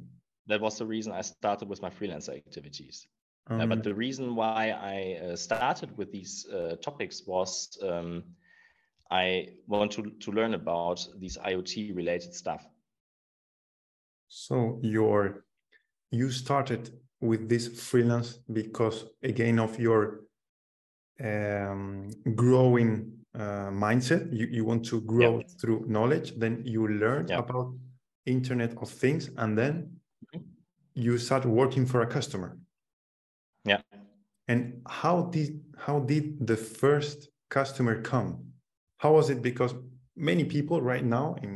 [0.47, 3.07] that was the reason I started with my freelancer activities.
[3.49, 8.23] Um, Uh, but the reason why I uh, started with these uh, topics was um,
[9.11, 12.65] I want to, to learn about these IoT related stuff.
[14.27, 15.45] so your
[16.11, 20.21] you started with this freelance because again of your
[21.23, 24.31] um, growing uh, mindset.
[24.31, 26.33] You you want to grow through knowledge.
[26.39, 27.39] Then you learn Yeah.
[27.39, 27.73] about
[28.25, 29.99] Internet of Things, and then
[30.33, 30.43] Mhm.
[30.93, 32.57] you start working for a customer.
[33.65, 33.81] Yeah.
[34.47, 38.50] And how did how did the first customer come?
[39.01, 39.41] How was it?
[39.41, 39.73] Because
[40.15, 41.55] many people right now, in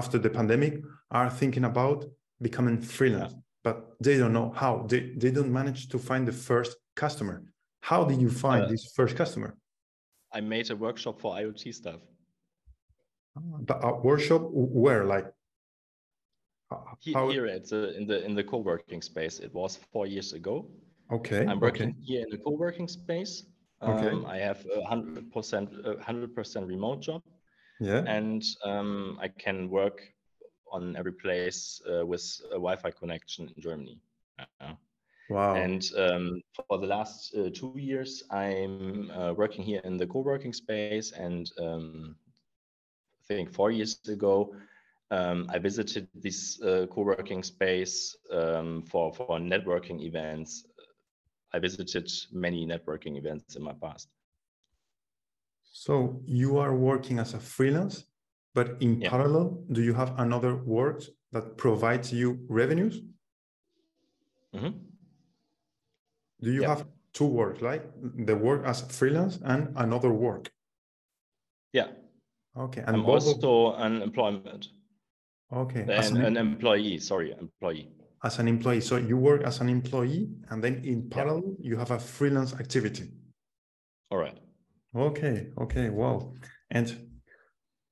[0.00, 0.74] after the pandemic,
[1.10, 2.04] are thinking about
[2.40, 4.86] becoming freelance, but they don't know how.
[4.90, 7.36] They they don't manage to find the first customer.
[7.90, 9.50] How did you find Uh, this first customer?
[10.32, 12.00] I made a workshop for IoT stuff.
[13.68, 14.42] The uh, workshop
[14.84, 15.26] where like
[16.70, 16.76] uh,
[17.14, 20.70] how Here at the, in the in the co-working space, it was four years ago.
[21.18, 23.49] okay I'm working okay here in the co-working space.
[23.82, 24.08] Okay.
[24.10, 25.70] Um, I have a hundred percent,
[26.02, 27.22] hundred percent remote job,
[27.80, 30.02] yeah and um, I can work
[30.72, 33.98] on every place uh, with a Wi-Fi connection in Germany.
[34.38, 34.74] Uh,
[35.28, 40.06] wow And um, for the last uh, two years, I'm uh, working here in the
[40.06, 41.12] co-working space.
[41.12, 42.16] And um,
[43.22, 44.54] I think four years ago,
[45.10, 50.66] um, I visited this uh, co-working space um, for for networking events.
[51.52, 54.08] I visited many networking events in my past.
[55.72, 58.04] so you are working as a freelance
[58.54, 59.10] but in Yeah.
[59.10, 60.98] parallel do you have another work
[61.34, 62.28] that provides you
[62.60, 62.96] revenues
[64.52, 64.72] Mhm.
[66.44, 66.68] do you Yeah.
[66.72, 66.82] have
[67.12, 67.82] two works like
[68.26, 70.44] the work as a freelance and another work
[71.72, 71.88] Yeah,
[72.56, 73.52] okay and I'm both of- also
[73.86, 74.62] an employment,
[75.62, 76.98] okay an, an employee.
[76.98, 77.88] Sorry, employee.
[78.24, 81.90] As an employee so you work as an employee and then in parallel you have
[81.90, 83.10] a freelance activity
[84.10, 84.38] All right.
[84.94, 86.34] Okay, okay, wow.
[86.70, 87.10] And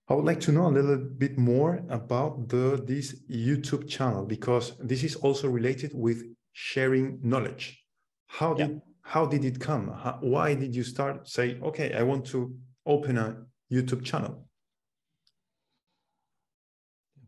[0.08, 4.76] I would like to know a little bit more about the this YouTube channel because
[4.78, 7.84] this is also related with sharing knowledge.
[8.26, 8.68] How Yeah.
[8.68, 9.88] did how did it come?
[9.92, 14.48] How, why did you start say, okay, I want to open a YouTube channel?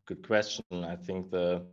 [0.06, 0.64] Good question.
[0.72, 1.66] I think the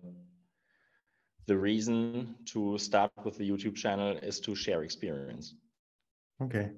[1.48, 5.56] the reason to start with the YouTube channel is to share experience.
[6.42, 6.72] Okay.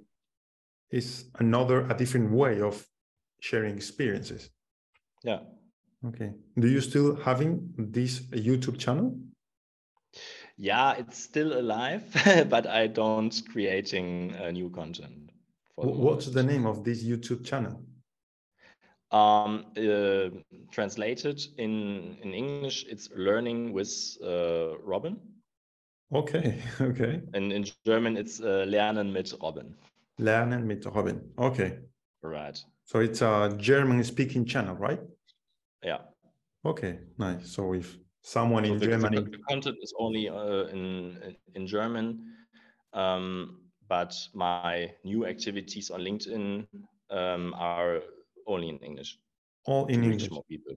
[0.91, 2.86] Is another a different way of
[3.41, 4.49] sharing experiences.
[5.23, 5.39] Yeah.
[6.08, 6.34] Okay.
[6.58, 9.19] Do you still having this YouTube channel?
[10.58, 12.03] Yeah, it's still alive,
[12.49, 15.32] but I don't creating uh, new content.
[15.75, 17.82] For the Wh- What's the name of this YouTube channel?
[19.12, 20.30] Um, uh,
[20.72, 23.89] translated in in English, it's learning with
[24.24, 25.17] uh, Robin.
[26.13, 27.22] Okay, okay.
[27.34, 29.76] And in German, it's uh, lernen mit Robin.
[30.19, 31.22] Lernen mit Robin.
[31.38, 31.80] Okay.
[32.22, 32.63] Right.
[32.86, 35.00] So it's a German speaking channel, right?
[35.84, 36.02] Yeah.
[36.65, 37.50] Okay, nice.
[37.50, 41.36] So if someone So in the, the- Germany, the content is only uh, in in-
[41.56, 42.19] in German,
[42.93, 46.67] um, but my new activities on LinkedIn
[47.10, 48.02] um, are
[48.50, 49.12] only in English
[49.66, 50.30] all in English.
[50.32, 50.76] more people.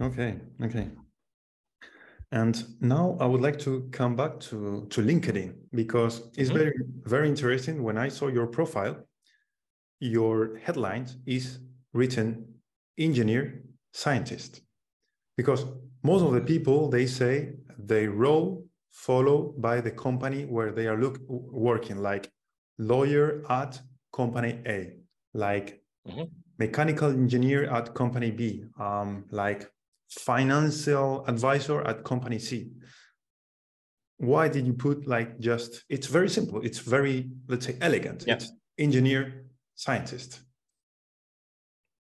[0.00, 0.90] Okay, okay.
[2.32, 6.54] And now I would like to come back to, to LinkedIn because it's Mhm.
[6.58, 6.72] very,
[7.04, 7.82] very interesting.
[7.82, 9.06] When I saw your profile,
[10.00, 11.60] your headline is
[11.92, 12.60] written
[12.98, 14.62] engineer, scientist.
[15.36, 15.66] Because
[16.02, 20.98] most of the people, they say they role followed by the company where they are
[20.98, 22.32] look, working, like
[22.78, 23.80] lawyer at
[24.12, 24.98] company A,
[25.34, 26.43] like Mhm.
[26.58, 29.70] Mechanical engineer at company B, um, like
[30.10, 32.70] financial advisor at company C.
[34.18, 35.84] Why did you put like just?
[35.88, 36.60] It's very simple.
[36.62, 38.24] It's very let's say elegant.
[38.26, 38.34] Yeah.
[38.34, 40.40] It's engineer, scientist.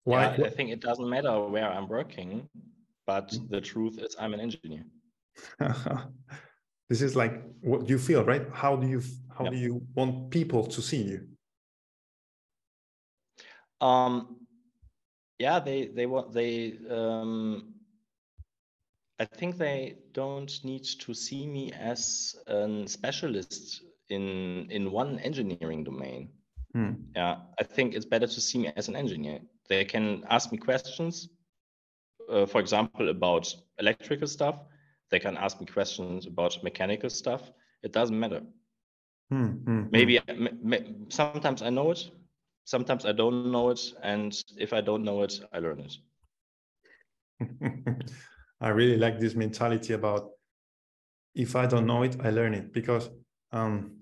[0.04, 0.36] Why?
[0.36, 2.48] Yeah, I think it doesn't matter where I'm working,
[3.06, 3.48] but Mm.
[3.50, 4.84] the truth is I'm an engineer.
[6.90, 8.46] this is like what you feel, right?
[8.52, 9.00] How do you
[9.36, 9.50] how Yeah.
[9.50, 11.28] do you want people to see you?
[13.80, 14.41] Um,
[15.38, 16.78] yeah, they they want they.
[16.90, 17.74] Um,
[19.18, 25.84] I think they don't need to see me as a specialist in in one engineering
[25.84, 26.30] domain.
[26.74, 26.92] Hmm.
[27.14, 29.40] Yeah, I think it's better to see me as an engineer.
[29.68, 31.28] They can ask me questions,
[32.28, 34.56] uh, for example, about electrical stuff.
[35.10, 37.42] They can ask me questions about mechanical stuff.
[37.82, 38.42] It doesn't matter.
[39.30, 39.90] Hmm, hmm, hmm.
[39.90, 40.20] Maybe
[41.08, 42.10] sometimes I know it,
[42.64, 45.96] sometimes I don't know it, and if I don't know it, I learn it.
[48.60, 50.30] I really like this mentality about
[51.34, 53.10] if I don't know it, I learn it because
[53.52, 53.92] um,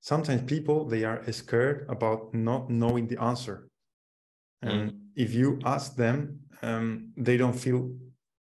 [0.00, 3.68] sometimes people they are scared about not knowing the answer,
[4.62, 4.98] and mm.
[5.14, 7.90] if you ask them, um, they don't feel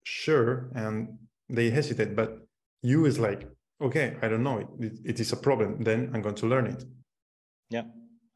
[0.04, 1.18] sure and
[1.50, 2.16] they hesitate.
[2.16, 2.40] But
[2.82, 3.48] you is like,
[3.82, 4.68] okay, I don't know it.
[4.80, 5.84] It, it is a problem.
[5.84, 6.84] Then I'm going to learn it.
[7.70, 7.84] Yeah,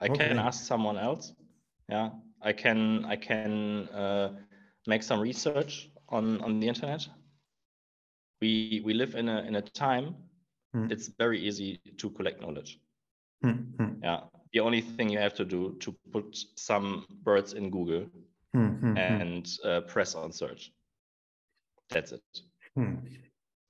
[0.02, 0.28] I okay.
[0.28, 1.34] can ask someone else.
[1.90, 2.10] Yeah,
[2.42, 3.06] I can.
[3.06, 4.30] I can uh,
[4.88, 7.08] make some research on on the internet
[8.42, 10.16] we we live in a in a time
[10.76, 10.92] mm.
[10.92, 12.80] it's very easy to collect knowledge
[13.46, 14.04] mm-hmm.
[14.04, 14.22] yeah
[14.54, 18.06] the only thing you have to do to put some words in google
[18.56, 18.98] mm-hmm.
[18.98, 20.72] and uh, press on search
[21.90, 22.22] that's it
[22.76, 22.96] hmm.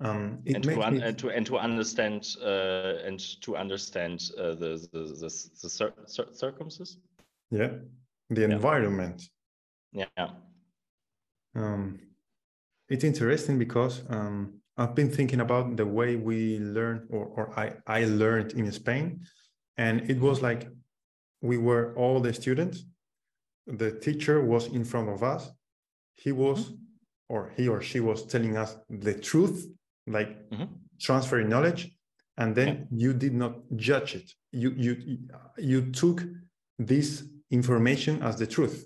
[0.02, 4.56] Um, it and, to un- and, to, and to understand uh, and to understand uh,
[4.56, 6.97] the the, the, the cir- cir- circumstances
[7.52, 7.72] yeah
[8.30, 9.30] the environment
[9.91, 10.30] yeah, yeah.
[11.56, 12.00] Um,
[12.89, 17.74] it's interesting because um, I've been thinking about the way we learn, or, or I,
[17.88, 19.22] I learned in Spain.
[19.78, 20.70] And it was like
[21.41, 22.86] we were all the students.
[23.68, 25.50] The teacher was in front of us.
[26.16, 26.76] He was, mm-hmm.
[27.30, 29.68] or he or she was telling us the truth,
[30.10, 30.66] like mm-hmm.
[30.99, 31.91] transferring knowledge.
[32.38, 32.86] And then yeah.
[33.03, 34.32] you did not judge it.
[34.51, 35.18] You, you,
[35.57, 36.24] you took
[36.78, 38.86] this information as the truth.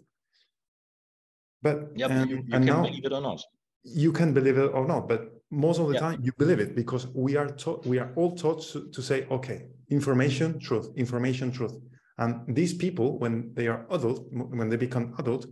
[1.62, 3.42] But, yeah, but you, you can now, believe it or not.
[3.84, 6.00] You can believe it or not, but most of the yeah.
[6.00, 9.28] time you believe it because we are taught we are all taught to, to say
[9.30, 11.76] okay information truth information truth
[12.18, 15.46] and these people when they are adult when they become adult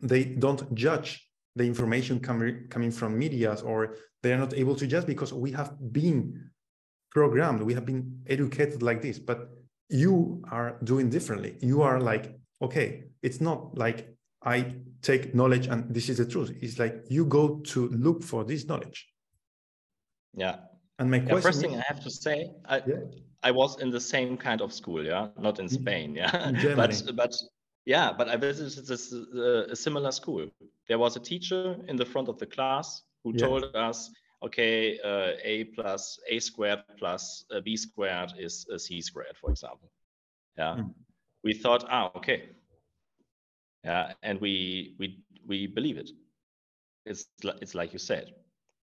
[0.00, 1.26] they don't judge
[1.56, 5.50] the information coming coming from medias or they are not able to just because we
[5.50, 6.50] have been
[7.10, 9.50] programmed we have been educated like this but
[9.88, 14.08] you are doing differently you are like okay it's not like
[14.44, 18.44] i take knowledge and this is the truth it's like you go to look for
[18.44, 19.12] this knowledge
[20.34, 20.56] yeah.
[20.98, 21.42] And my question.
[21.42, 22.96] first thing I have to say, I yeah.
[23.42, 25.82] I was in the same kind of school, yeah, not in mm-hmm.
[25.82, 27.34] Spain, yeah, in but but
[27.84, 30.46] yeah, but I visited this uh, a similar school.
[30.88, 33.46] There was a teacher in the front of the class who yeah.
[33.46, 34.10] told us,
[34.42, 39.90] okay, uh, a plus a squared plus uh, b squared is c squared, for example.
[40.58, 40.94] Yeah, mm.
[41.44, 42.50] we thought, ah, okay,
[43.84, 46.10] yeah, and we we we believe it.
[47.04, 47.26] It's
[47.60, 48.34] it's like you said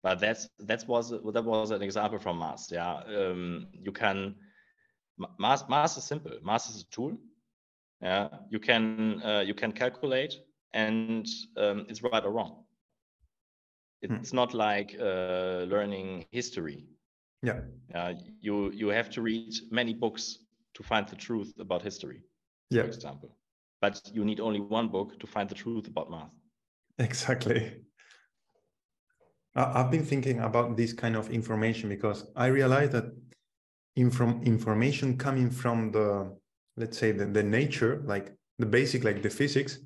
[0.04, 4.36] but that's that was that was an example from math yeah um, you can
[5.38, 7.16] math math is simple math is a tool
[8.04, 10.34] yeah you can uh, you can calculate
[10.74, 11.26] and
[11.56, 12.64] um, it's right or wrong
[14.06, 14.14] hmm.
[14.14, 14.36] it's hmm.
[14.36, 16.86] not like uh, learning history
[17.42, 17.60] yeah
[17.94, 20.38] uh, you you have to read many books
[20.74, 22.22] to find the truth about history
[22.70, 22.82] yeah.
[22.82, 23.36] for example
[23.80, 26.34] but you need only one book to find the truth about math
[26.98, 27.84] exactly
[29.56, 33.04] I've been thinking about this kind of information because I realize that
[34.10, 36.36] from information coming from the,
[36.76, 39.78] let's say, the, the nature, like the basic, like the physics,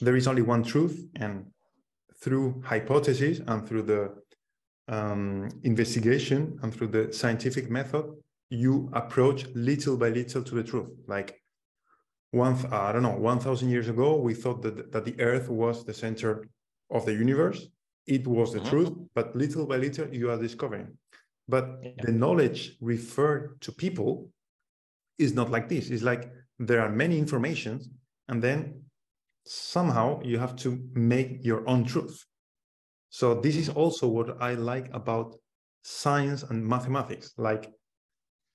[0.00, 1.06] there is only one truth.
[1.16, 1.46] And
[2.22, 4.14] through hypothesis and through the
[4.88, 8.06] um, investigation and through the scientific method,
[8.50, 10.90] you approach little by little to the truth.
[11.06, 11.40] Like
[12.30, 15.94] one, I don't know, 1,000 years ago, we thought that, that the earth was the
[15.94, 16.48] center
[16.90, 17.66] of the universe
[18.06, 18.68] it was the mm-hmm.
[18.68, 20.96] truth, but little by little you are discovering.
[21.48, 21.90] But yeah.
[21.98, 24.30] the knowledge referred to people
[25.18, 25.90] is not like this.
[25.90, 27.88] It's like there are many informations,
[28.28, 28.82] and then
[29.44, 32.24] somehow you have to make your own truth.
[33.10, 35.36] So this is also what I like about
[35.82, 37.32] science and mathematics.
[37.38, 37.70] Like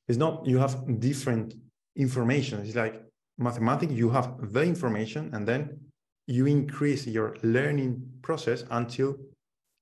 [0.07, 1.53] it's not you have different
[1.95, 2.59] information.
[2.59, 3.01] It's like
[3.37, 5.79] mathematics, you have the information, and then
[6.27, 9.15] you increase your learning process until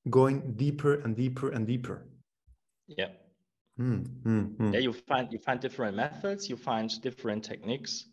[0.09, 2.07] going deeper and deeper and deeper.
[2.87, 3.09] Yeah.
[3.79, 4.73] Mm, mm, mm.
[4.73, 8.05] Yeah, you find you find different methods, you find different techniques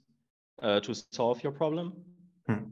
[0.63, 1.93] uh, to solve your problem.
[2.47, 2.71] Hmm.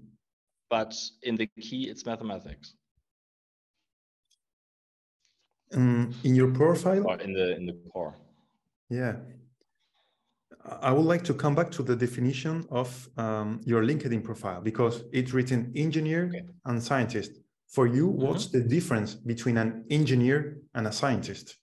[0.70, 2.74] But in the key, it's mathematics.
[5.74, 8.14] Um, in your profile, or in the in the core.
[8.90, 9.16] Yeah,
[10.64, 15.03] I would like to come back to the definition of um, your LinkedIn profile because
[15.12, 16.45] it's written engineer okay.
[16.64, 17.32] and scientist.
[17.68, 18.22] For you, mm-hmm.
[18.22, 21.57] what's the difference between an engineer and a scientist?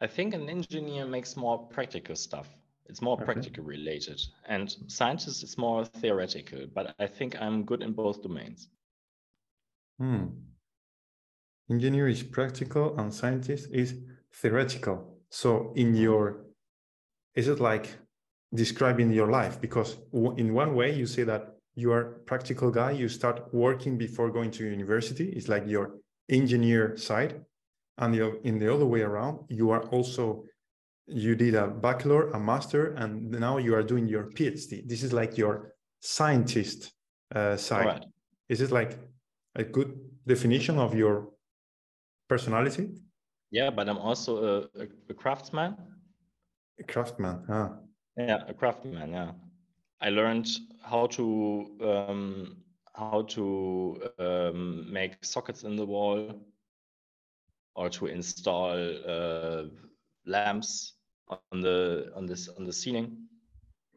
[0.00, 2.48] I think an engineer makes more practical stuff.
[2.86, 3.24] It's more okay.
[3.24, 4.20] practical related.
[4.46, 8.68] And scientist is more theoretical, but I think I'm good in both domains.
[9.98, 10.26] Hmm.
[11.70, 13.94] Engineer is practical and scientist is
[14.32, 15.18] theoretical.
[15.30, 16.44] So in your,
[17.34, 17.96] is it like
[18.54, 19.60] describing your life?
[19.60, 24.30] Because in one way you say that you are practical guy you start working before
[24.30, 25.92] going to university it's like your
[26.28, 27.44] engineer side
[27.98, 30.44] and the, in the other way around, you are also
[31.06, 34.86] you did a bachelor, a master, and now you are doing your PhD.
[34.88, 36.92] This is like your scientist
[37.34, 37.86] uh, side.
[37.86, 38.04] Right.
[38.48, 38.98] Is it like
[39.54, 41.28] a good definition of your
[42.28, 42.90] personality?
[43.50, 45.76] Yeah, but I'm also a, a, a craftsman.
[46.80, 47.68] A craftsman, huh?
[48.16, 49.12] Yeah, a craftsman.
[49.12, 49.30] Yeah,
[50.00, 50.48] I learned
[50.82, 52.56] how to um,
[52.94, 56.34] how to um, make sockets in the wall
[57.76, 58.72] or to install
[59.06, 59.64] uh,
[60.24, 60.94] lamps
[61.28, 63.16] on the on this on the ceiling.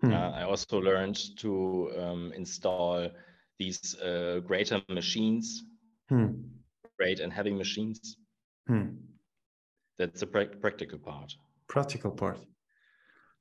[0.02, 0.14] Hmm.
[0.14, 3.10] Uh, I also learned to um, install
[3.58, 5.64] these uh, greater machines,
[6.08, 6.28] hmm.
[6.98, 8.18] great and heavy machines.
[8.68, 8.88] Hmm.
[9.98, 11.34] That's the pra- practical part.
[11.68, 12.40] Practical part.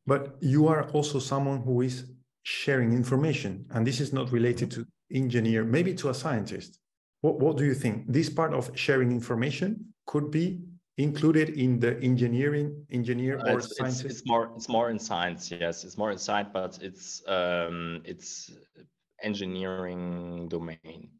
[0.06, 2.04] But you are also someone who is
[2.42, 6.80] sharing information, and this is not related to engineer, maybe to a scientist.
[7.20, 8.06] What, what do you think?
[8.08, 10.58] This part of sharing information could be
[10.96, 14.04] included in the engineering engineer or it's, scientist?
[14.04, 15.50] It's, it's, more it's more in science.
[15.50, 18.50] Yes, it's more in science, but it's um, it's
[19.22, 21.10] engineering domain.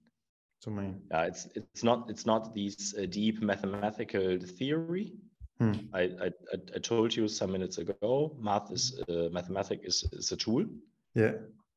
[0.64, 1.00] Domain.
[1.12, 5.12] Yeah, it's it's not it's not these uh, deep mathematical theory.
[5.60, 5.72] Hmm.
[5.92, 6.28] I, I
[6.76, 8.36] I told you some minutes ago.
[8.40, 10.64] Math is uh, mathematics is, is a tool.
[11.14, 11.34] Yeah.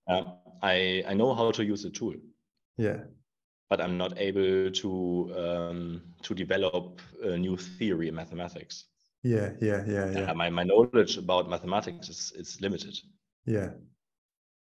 [0.08, 0.24] Uh,
[0.64, 2.16] I I know how to use a tool.
[2.78, 3.02] Yeah
[3.72, 4.92] but I'm not able to
[5.44, 8.86] um, to develop a new theory in mathematics.
[9.24, 10.32] Yeah, yeah, yeah, yeah.
[10.32, 13.00] Uh, my my knowledge about mathematics is is limited.
[13.46, 13.70] Yeah.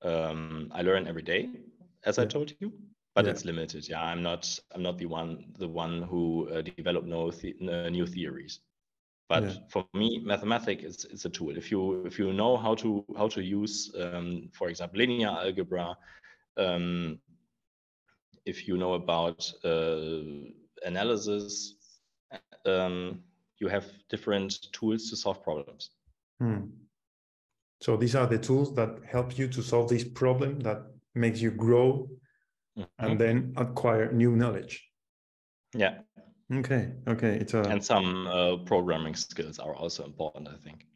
[0.03, 1.49] Um, I learn every day,
[2.05, 2.25] as yeah.
[2.25, 2.71] I told you,
[3.15, 3.31] but yeah.
[3.31, 3.89] it's limited.
[3.89, 7.89] Yeah, I'm not I'm not the one the one who uh, develop no the, uh,
[7.89, 8.61] new theories.
[9.31, 9.53] But yeah.
[9.71, 11.57] for me, mathematics is, is a tool.
[11.57, 15.97] If you if you know how to how to use, um, for example, linear algebra,
[16.59, 17.19] um,
[18.45, 20.21] if you know about uh,
[20.85, 21.75] analysis,
[22.67, 23.21] um,
[23.59, 25.91] you have different tools to solve problems.
[26.41, 26.67] Hmm.
[27.81, 30.83] So these are the tools that help you to solve this problem that
[31.15, 32.09] makes you grow
[32.77, 33.05] mm-hmm.
[33.05, 34.85] and then acquire new knowledge.
[35.75, 35.99] Yeah.
[36.53, 36.93] Okay.
[37.07, 37.37] Okay.
[37.37, 40.87] It's a and some uh, programming skills are also important, I think.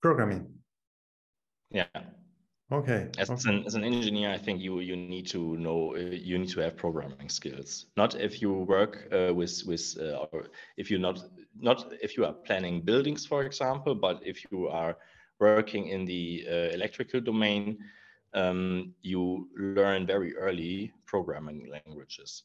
[0.00, 0.46] Programming.
[1.70, 1.86] Yeah.
[2.72, 3.10] Okay.
[3.18, 3.50] As okay.
[3.50, 6.60] an as an engineer, I think you you need to know uh, you need to
[6.60, 7.86] have programming skills.
[7.98, 10.46] Not if you work uh, with with uh, or
[10.78, 11.22] if you not
[11.60, 14.96] not if you are planning buildings, for example, but if you are
[15.38, 17.78] working in the uh, electrical domain,
[18.32, 22.44] um, you learn very early programming languages.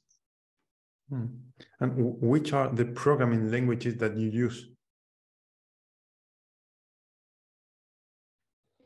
[1.09, 1.27] Hmm.
[1.79, 4.67] And which are the programming languages that you use?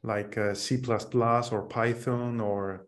[0.03, 0.81] Like uh, C++
[1.51, 2.87] or Python or?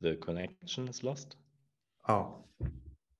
[0.00, 1.36] The connection is lost.
[2.08, 2.44] Oh,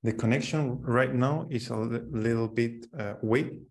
[0.03, 3.63] the connection right now is a little bit uh, weak.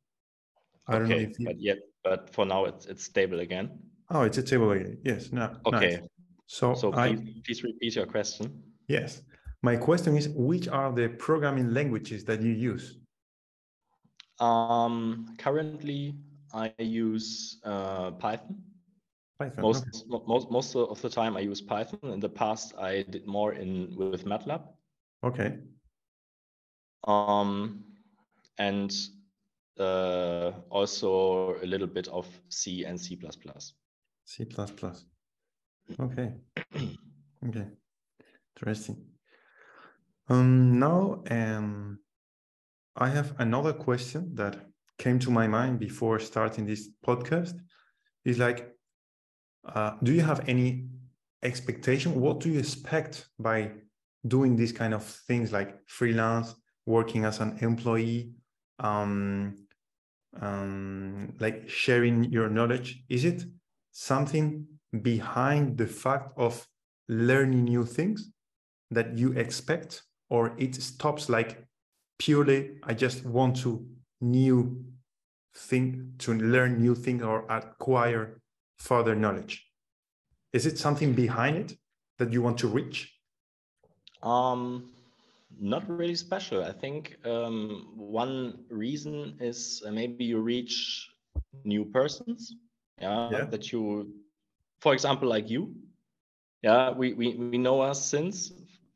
[0.88, 1.46] I don't know if you...
[1.46, 3.80] but yet, but for now it's it's stable again.
[4.10, 4.98] Oh, it's a stable again.
[5.04, 5.32] Yes.
[5.32, 5.56] No.
[5.66, 5.98] Okay.
[5.98, 6.00] Nice.
[6.48, 8.62] So, so please, I, please repeat your question.
[8.88, 9.22] Yes.
[9.64, 13.00] My question is, which are the programming languages that you use?
[14.40, 16.16] Um, currently,
[16.56, 18.56] I use uh, Python.
[19.38, 19.62] Python.
[19.62, 20.24] Most, okay.
[20.26, 22.00] most most of the time I use Python.
[22.04, 24.62] In the past, I did more in with MATLAB.
[25.24, 25.58] Okay.
[27.04, 27.84] Um,
[28.58, 28.96] and
[29.78, 33.20] uh, also a little bit of C and C++.
[34.24, 34.48] C++.
[36.00, 36.34] Okay.
[37.48, 37.68] okay.
[38.56, 39.06] Interesting.
[40.30, 42.00] Um, now, um,
[42.96, 44.56] I have another question that
[44.98, 47.60] came to my mind before starting this podcast
[48.24, 48.74] is like,
[49.66, 50.88] uh, do you have any
[51.44, 52.20] expectation?
[52.20, 53.72] What do you expect by
[54.28, 58.32] doing these kind of things like freelance, working as an employee,
[58.80, 59.56] um,
[60.40, 63.04] um, like sharing your knowledge?
[63.10, 63.44] Is it
[63.92, 64.66] something
[65.02, 66.68] behind the fact of
[67.08, 68.32] learning new things
[68.92, 71.66] that you expect, or it stops like
[72.18, 73.86] purely, I just want to
[74.26, 74.86] new
[75.56, 78.42] thing to learn new thing or acquire
[78.78, 79.66] further knowledge.
[80.54, 81.78] Is it something behind it
[82.18, 83.14] that you want to reach?
[84.24, 84.92] Um
[85.60, 86.64] not really special.
[86.66, 91.10] I think um, one reason is uh, maybe you reach
[91.64, 92.56] new persons
[93.02, 94.12] yeah, yeah, that you
[94.82, 95.74] for example like you.
[96.64, 98.52] Yeah we we, we know us since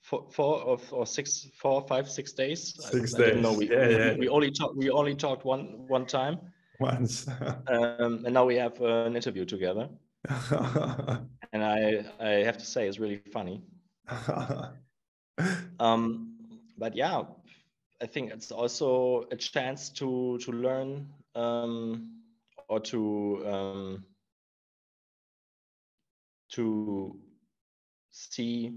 [0.10, 2.74] four, four or, or six, four, five, six days.
[2.80, 3.38] Six I, days.
[3.38, 3.54] I know.
[3.54, 4.14] We, yeah, we, yeah.
[4.16, 4.76] we only talked.
[4.76, 6.40] We only talked one one time.
[6.80, 7.28] Once.
[7.68, 9.88] um, and now we have uh, an interview together.
[11.54, 13.62] and I I have to say it's really funny.
[15.80, 16.36] um,
[16.78, 17.22] but yeah,
[18.02, 22.22] I think it's also a chance to to learn um,
[22.68, 24.06] or to um,
[26.54, 27.16] to
[28.12, 28.74] see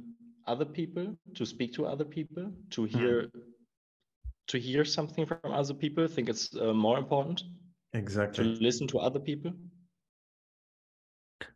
[0.46, 3.30] other people, to speak to other people, to hear
[4.48, 6.04] to hear something from other people.
[6.04, 7.42] I think it's uh, more important
[7.92, 9.52] exactly to listen to other people.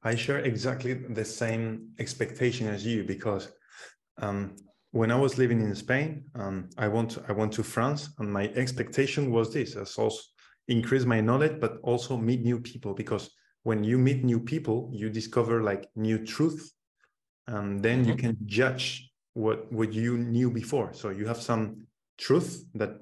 [0.03, 3.53] I share exactly the same expectation as you because
[4.19, 4.57] um,
[4.93, 8.49] when I was living in Spain, um, I went I went to France, and my
[8.55, 10.21] expectation was this: as also
[10.69, 12.95] increase my knowledge, but also meet new people.
[12.95, 13.31] Because
[13.63, 16.73] when you meet new people, you discover like new truth,
[17.49, 18.19] and then you Mhm.
[18.19, 20.93] can judge what what you knew before.
[20.93, 21.87] So you have some
[22.19, 22.93] truth that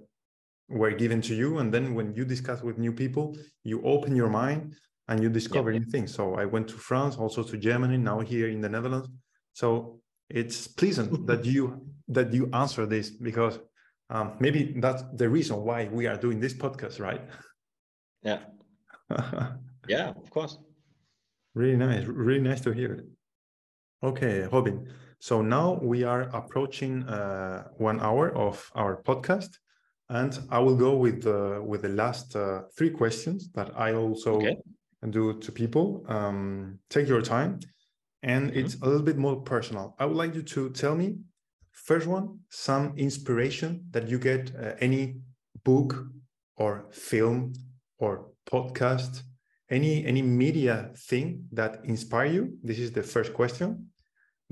[0.69, 4.31] were given to you, and then when you discuss with new people, you open your
[4.31, 4.75] mind
[5.09, 5.79] and you discover yeah.
[5.79, 6.15] new things.
[6.15, 9.09] So I went to France, also to Germany, now here in the Netherlands.
[9.53, 13.59] So it's pleasant that you that you answer this because
[14.11, 17.23] um, maybe that's the reason why we are doing this podcast, right?
[18.23, 18.41] Yeah,
[19.89, 20.59] yeah, of course.
[21.55, 23.07] really nice, really nice to hear it.
[24.05, 24.87] Okay, Robin.
[25.19, 29.59] So now we are approaching uh, one hour of our podcast,
[30.11, 34.35] and I will go with the with the last uh, three questions that I also
[34.37, 34.57] Okay.
[35.11, 36.05] do to people.
[36.09, 37.61] Um, take your time,
[38.23, 38.57] and Mhm.
[38.57, 39.95] it's a little bit more personal.
[39.99, 41.17] I would like you to tell me
[41.73, 45.21] first one some inspiration that you get uh, any
[45.65, 46.07] book
[46.57, 47.53] or film
[47.99, 49.23] or podcast
[49.71, 53.91] any any media thing that inspire you this is the first question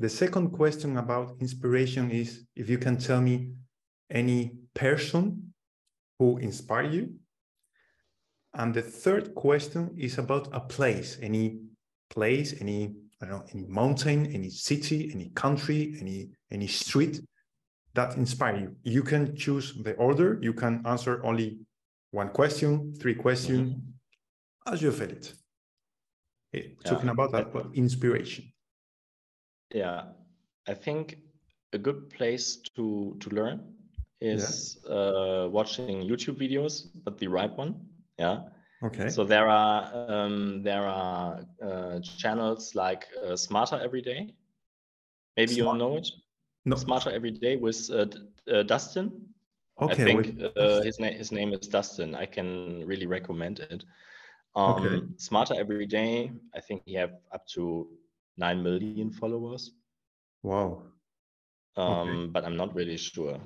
[0.03, 3.53] the second question about inspiration is if you can tell me
[4.11, 5.55] any person
[6.19, 7.15] who inspire you.
[8.55, 11.61] And the third question is about a place any
[12.11, 17.21] place any i don't know any mountain any city any country any any street
[17.95, 18.77] that inspire you.
[18.83, 20.39] You can choose the order.
[20.43, 21.61] You can answer only
[22.11, 23.77] one question three questions
[24.67, 25.33] as you feel it.
[26.55, 27.13] Eh, talking Yeah.
[27.13, 28.53] about that but inspiration
[29.73, 30.03] Yeah,
[30.69, 31.17] I think
[31.73, 33.61] a good place to to learn
[34.21, 37.75] is uh, watching YouTube videos, but the right one.
[38.19, 38.41] Yeah.
[38.85, 44.35] okay So there are um, there are uh, channels like uh, Smarter Every Day.
[45.37, 46.09] Maybe you Smart- know it.
[46.65, 48.07] no Smarter Every Day with uh,
[48.53, 49.11] uh, Destin.
[49.81, 50.43] okay I think wait.
[50.57, 52.15] uh, his name his name is Destin.
[52.15, 53.85] I can really recommend it.
[54.55, 55.03] Um, Okay.
[55.17, 56.31] Smarter Every Day.
[56.55, 57.87] I think he have up to
[58.37, 59.73] nine million followers.
[60.43, 60.83] wow
[61.77, 63.41] Um, but I'm not really sure.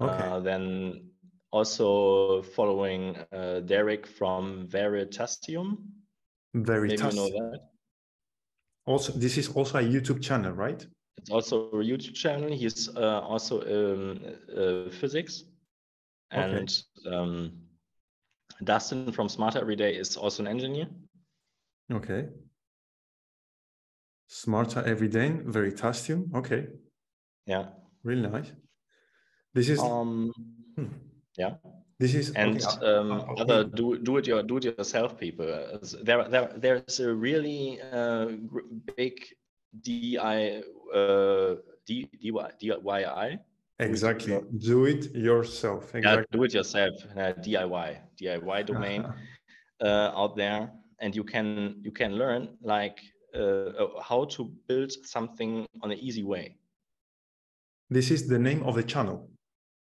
[0.00, 0.24] Okay.
[0.24, 1.10] Uh, then
[1.52, 5.78] also following uh, Derek from Veritasium.
[6.52, 7.60] Maybe you know that.
[8.86, 10.84] also this is also a youtube channel right
[11.20, 12.50] It's also a YouTube channel.
[12.50, 14.20] He's uh, also um,
[14.56, 15.44] uh, physics.
[16.32, 16.42] Okay.
[16.42, 17.52] And um,
[18.64, 20.86] Destin from Smarter Every Day is also an engineer.
[21.92, 22.28] okay
[24.30, 26.68] smarter every day veritasium okay
[27.46, 27.66] Yeah.
[28.04, 28.52] really nice
[29.54, 30.30] this is Um,
[30.76, 30.86] hmm.
[31.36, 31.54] yeah.
[31.98, 33.42] this is and okay, uh, um, uh, okay.
[33.42, 35.46] other do do it your do it yourself people.
[35.46, 38.26] Uh, There there there's a really uh,
[38.96, 39.14] big
[39.74, 40.62] DI
[40.94, 41.54] uh,
[41.86, 43.38] D, DIY DIY
[43.80, 47.88] exactly do it yourself yeah, exactly do it yourself uh, DIY
[48.20, 49.00] DIY domain
[49.86, 50.70] uh, out there,
[51.02, 51.46] and you can
[51.82, 52.98] you can learn like
[53.34, 56.56] uh, uh, how to build something on an easy way.
[57.90, 59.28] this is the name of the channel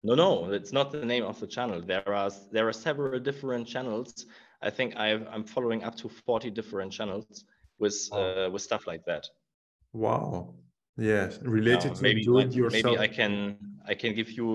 [0.04, 1.80] No, no, it's not the name of the channel.
[1.92, 4.26] There are there are several different channels.
[4.60, 7.44] I think I've, I'm following up to 40 different channels
[7.78, 8.18] with Wow.
[8.18, 9.24] uh, with stuff like that.
[9.92, 10.54] wow
[10.96, 13.32] yes related Now, to maybe do I- it yourself maybe I can
[13.92, 14.48] I can give you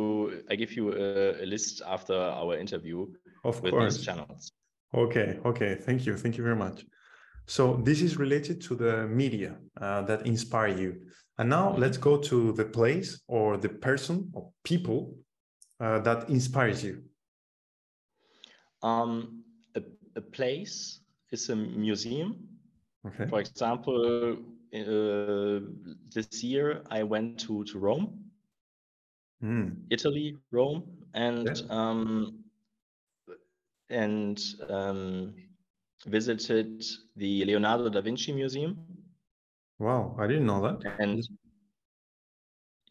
[0.52, 3.00] I give you a, a list after our interview
[3.44, 4.52] of with course these channels.
[4.94, 6.78] Okay, okay, thank you, thank you very much.
[7.48, 11.02] So this is related to the media uh, that inspire you.
[11.38, 15.16] And now let's go to the place or the person or people
[15.80, 17.04] uh, that inspires you.
[18.84, 19.44] Um,
[19.76, 19.82] a,
[20.16, 21.00] a place
[21.32, 22.36] is a museum.
[23.06, 24.38] Okay, For example,
[24.74, 25.60] uh,
[26.14, 28.26] this year I went to to Rome.
[29.44, 30.84] Mm, Italy, Rome,
[31.14, 31.66] and Yeah.
[31.70, 32.44] um,
[33.90, 35.34] and um,
[36.06, 36.84] visited
[37.16, 38.78] the Leonardo da Vinci Museum.
[39.80, 40.96] wow, I didn't know that.
[41.00, 41.24] And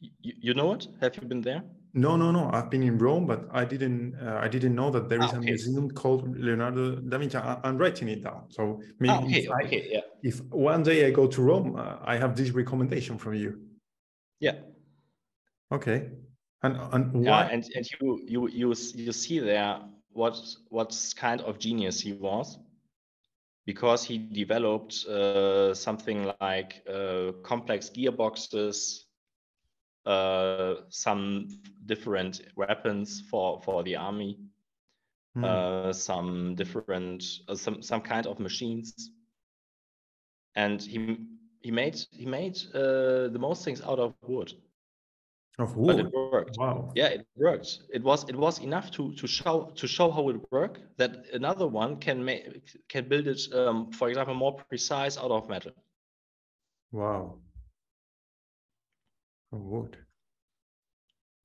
[0.01, 0.89] you, you know it?
[1.01, 1.63] Have you been there?
[1.95, 2.51] No, no, no.
[2.53, 4.17] I've been in Rome, but I didn't.
[4.21, 7.39] Uh, I didn't know that there is Ah, a museum called Leonardo da Vinci.
[7.39, 8.51] I, I'm writing it down.
[8.51, 11.77] So maybe Ah, okay, if, I- okay, yeah, if one day I go to Rome,
[11.77, 13.61] uh, I have this recommendation from you.
[14.41, 14.57] yeah.
[15.73, 16.11] Okay,
[16.63, 17.45] And, and why?
[17.45, 19.81] Yeah, and, and you you you you see there
[20.13, 20.37] what
[20.69, 22.59] what kind of genius he was
[23.67, 29.01] because he developed uh, something like uh, complex gearboxes,
[30.07, 31.49] uh, some
[31.85, 34.39] different weapons for for the army,
[35.37, 35.95] mm.
[35.95, 39.11] some different uh, some some kind of machines,
[40.55, 41.19] and he
[41.61, 44.53] he made he made uh, the most things out of wood.
[45.59, 45.97] Of wood.
[45.97, 46.59] But it worked.
[46.59, 46.93] Wow.
[46.95, 47.79] Yeah, it worked.
[47.91, 51.67] It was it was enough to to show to show how it worked that another
[51.67, 55.73] one can make can build it, um, for example, more precise out of metal.
[56.93, 57.39] Wow.
[59.51, 59.97] Of wood.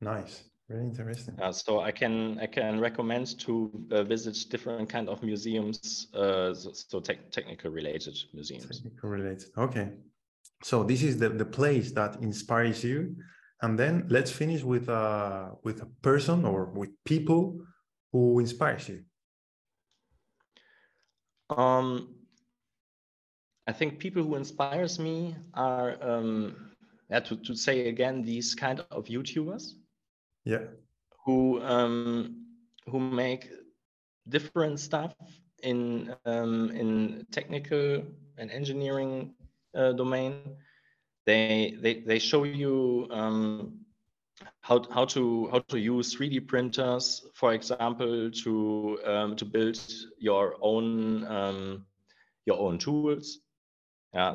[0.01, 0.43] Nice.
[0.68, 1.39] Very interesting.
[1.39, 6.53] Uh, so I can I can recommend to uh, visit different kind of museums, uh,
[6.53, 8.82] so, so te technical related museums.
[8.82, 9.49] Technical related.
[9.57, 9.89] Okay.
[10.64, 13.16] So this is the the place that inspires you
[13.62, 17.62] and then let's finish with a with a person or with people
[18.12, 19.03] who inspires you.
[21.49, 22.16] Um
[23.68, 26.72] i think people who inspires me are um
[27.12, 29.74] yeah to, to say again these kind of youtubers.
[30.43, 30.66] Yeah.
[31.26, 32.47] Who um
[32.88, 33.49] who make
[34.30, 35.14] different stuff
[35.64, 38.03] in um in technical
[38.38, 39.36] and engineering
[39.76, 40.34] uh, domain
[41.26, 43.80] they they they show you um,
[44.61, 49.80] how how to how to use 3D printers, for example, to um, to build
[50.17, 51.86] your own um,
[52.45, 53.39] your own tools.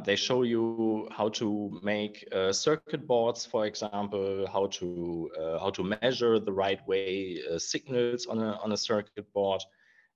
[0.04, 5.70] They show you how to make uh, circuit boards, for example, how to uh, how
[5.70, 9.62] to measure the right way uh, signals on a on a circuit board,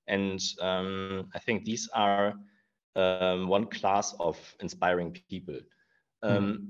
[0.07, 2.35] and um, I think these are
[2.97, 5.61] um, one class of inspiring people.
[6.23, 6.66] Um, mm.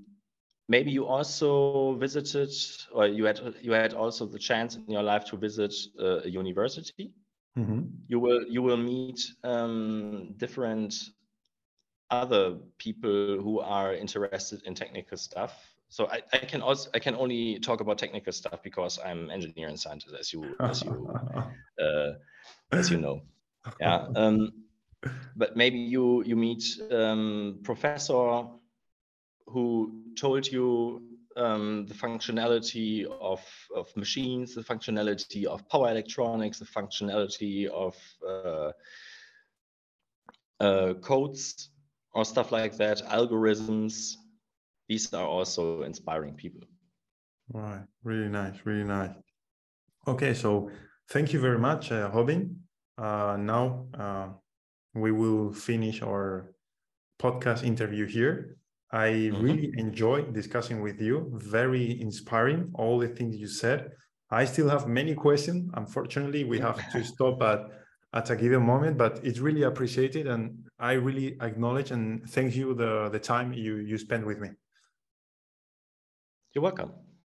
[0.69, 2.51] Maybe you also visited,
[2.93, 6.29] or you had you had also the chance in your life to visit uh, a
[6.29, 7.13] university.
[7.59, 7.81] Mm-hmm.
[8.07, 10.95] You will you will meet um, different
[12.11, 15.53] other people who are interested in technical stuff.
[15.89, 19.67] So I, I can also I can only talk about technical stuff because I'm engineer
[19.67, 21.13] and scientist, as you as you
[21.83, 22.13] uh,
[22.71, 23.23] as you know.
[23.81, 24.07] Yeah.
[24.15, 24.53] Um,
[25.35, 28.47] but maybe you you meet um, professor
[29.53, 31.03] who told you
[31.37, 33.41] um, the functionality of,
[33.75, 37.97] of machines, the functionality of power electronics, the functionality of
[38.27, 38.73] uh,
[40.61, 41.71] uh, codes
[42.13, 44.15] or stuff like that, algorithms.
[44.89, 46.63] These are also inspiring people.
[47.53, 49.15] Right, really nice, really nice.
[50.07, 50.71] Okay, so
[51.11, 52.57] thank you very much, uh, Robin.
[52.99, 54.29] Uh, now uh,
[54.95, 56.53] we will finish our
[57.21, 58.57] podcast interview here.
[58.93, 59.43] I mm-hmm.
[59.43, 61.31] really enjoyed discussing with you.
[61.35, 63.91] Very inspiring, all the things you said.
[64.31, 65.71] I still have many questions.
[65.75, 67.61] Unfortunately, we have to stop at,
[68.15, 70.27] at a given moment, but it's really appreciated.
[70.27, 74.51] And I really acknowledge and thank you the, the time you, you spent with me.
[76.53, 76.93] You're welcome.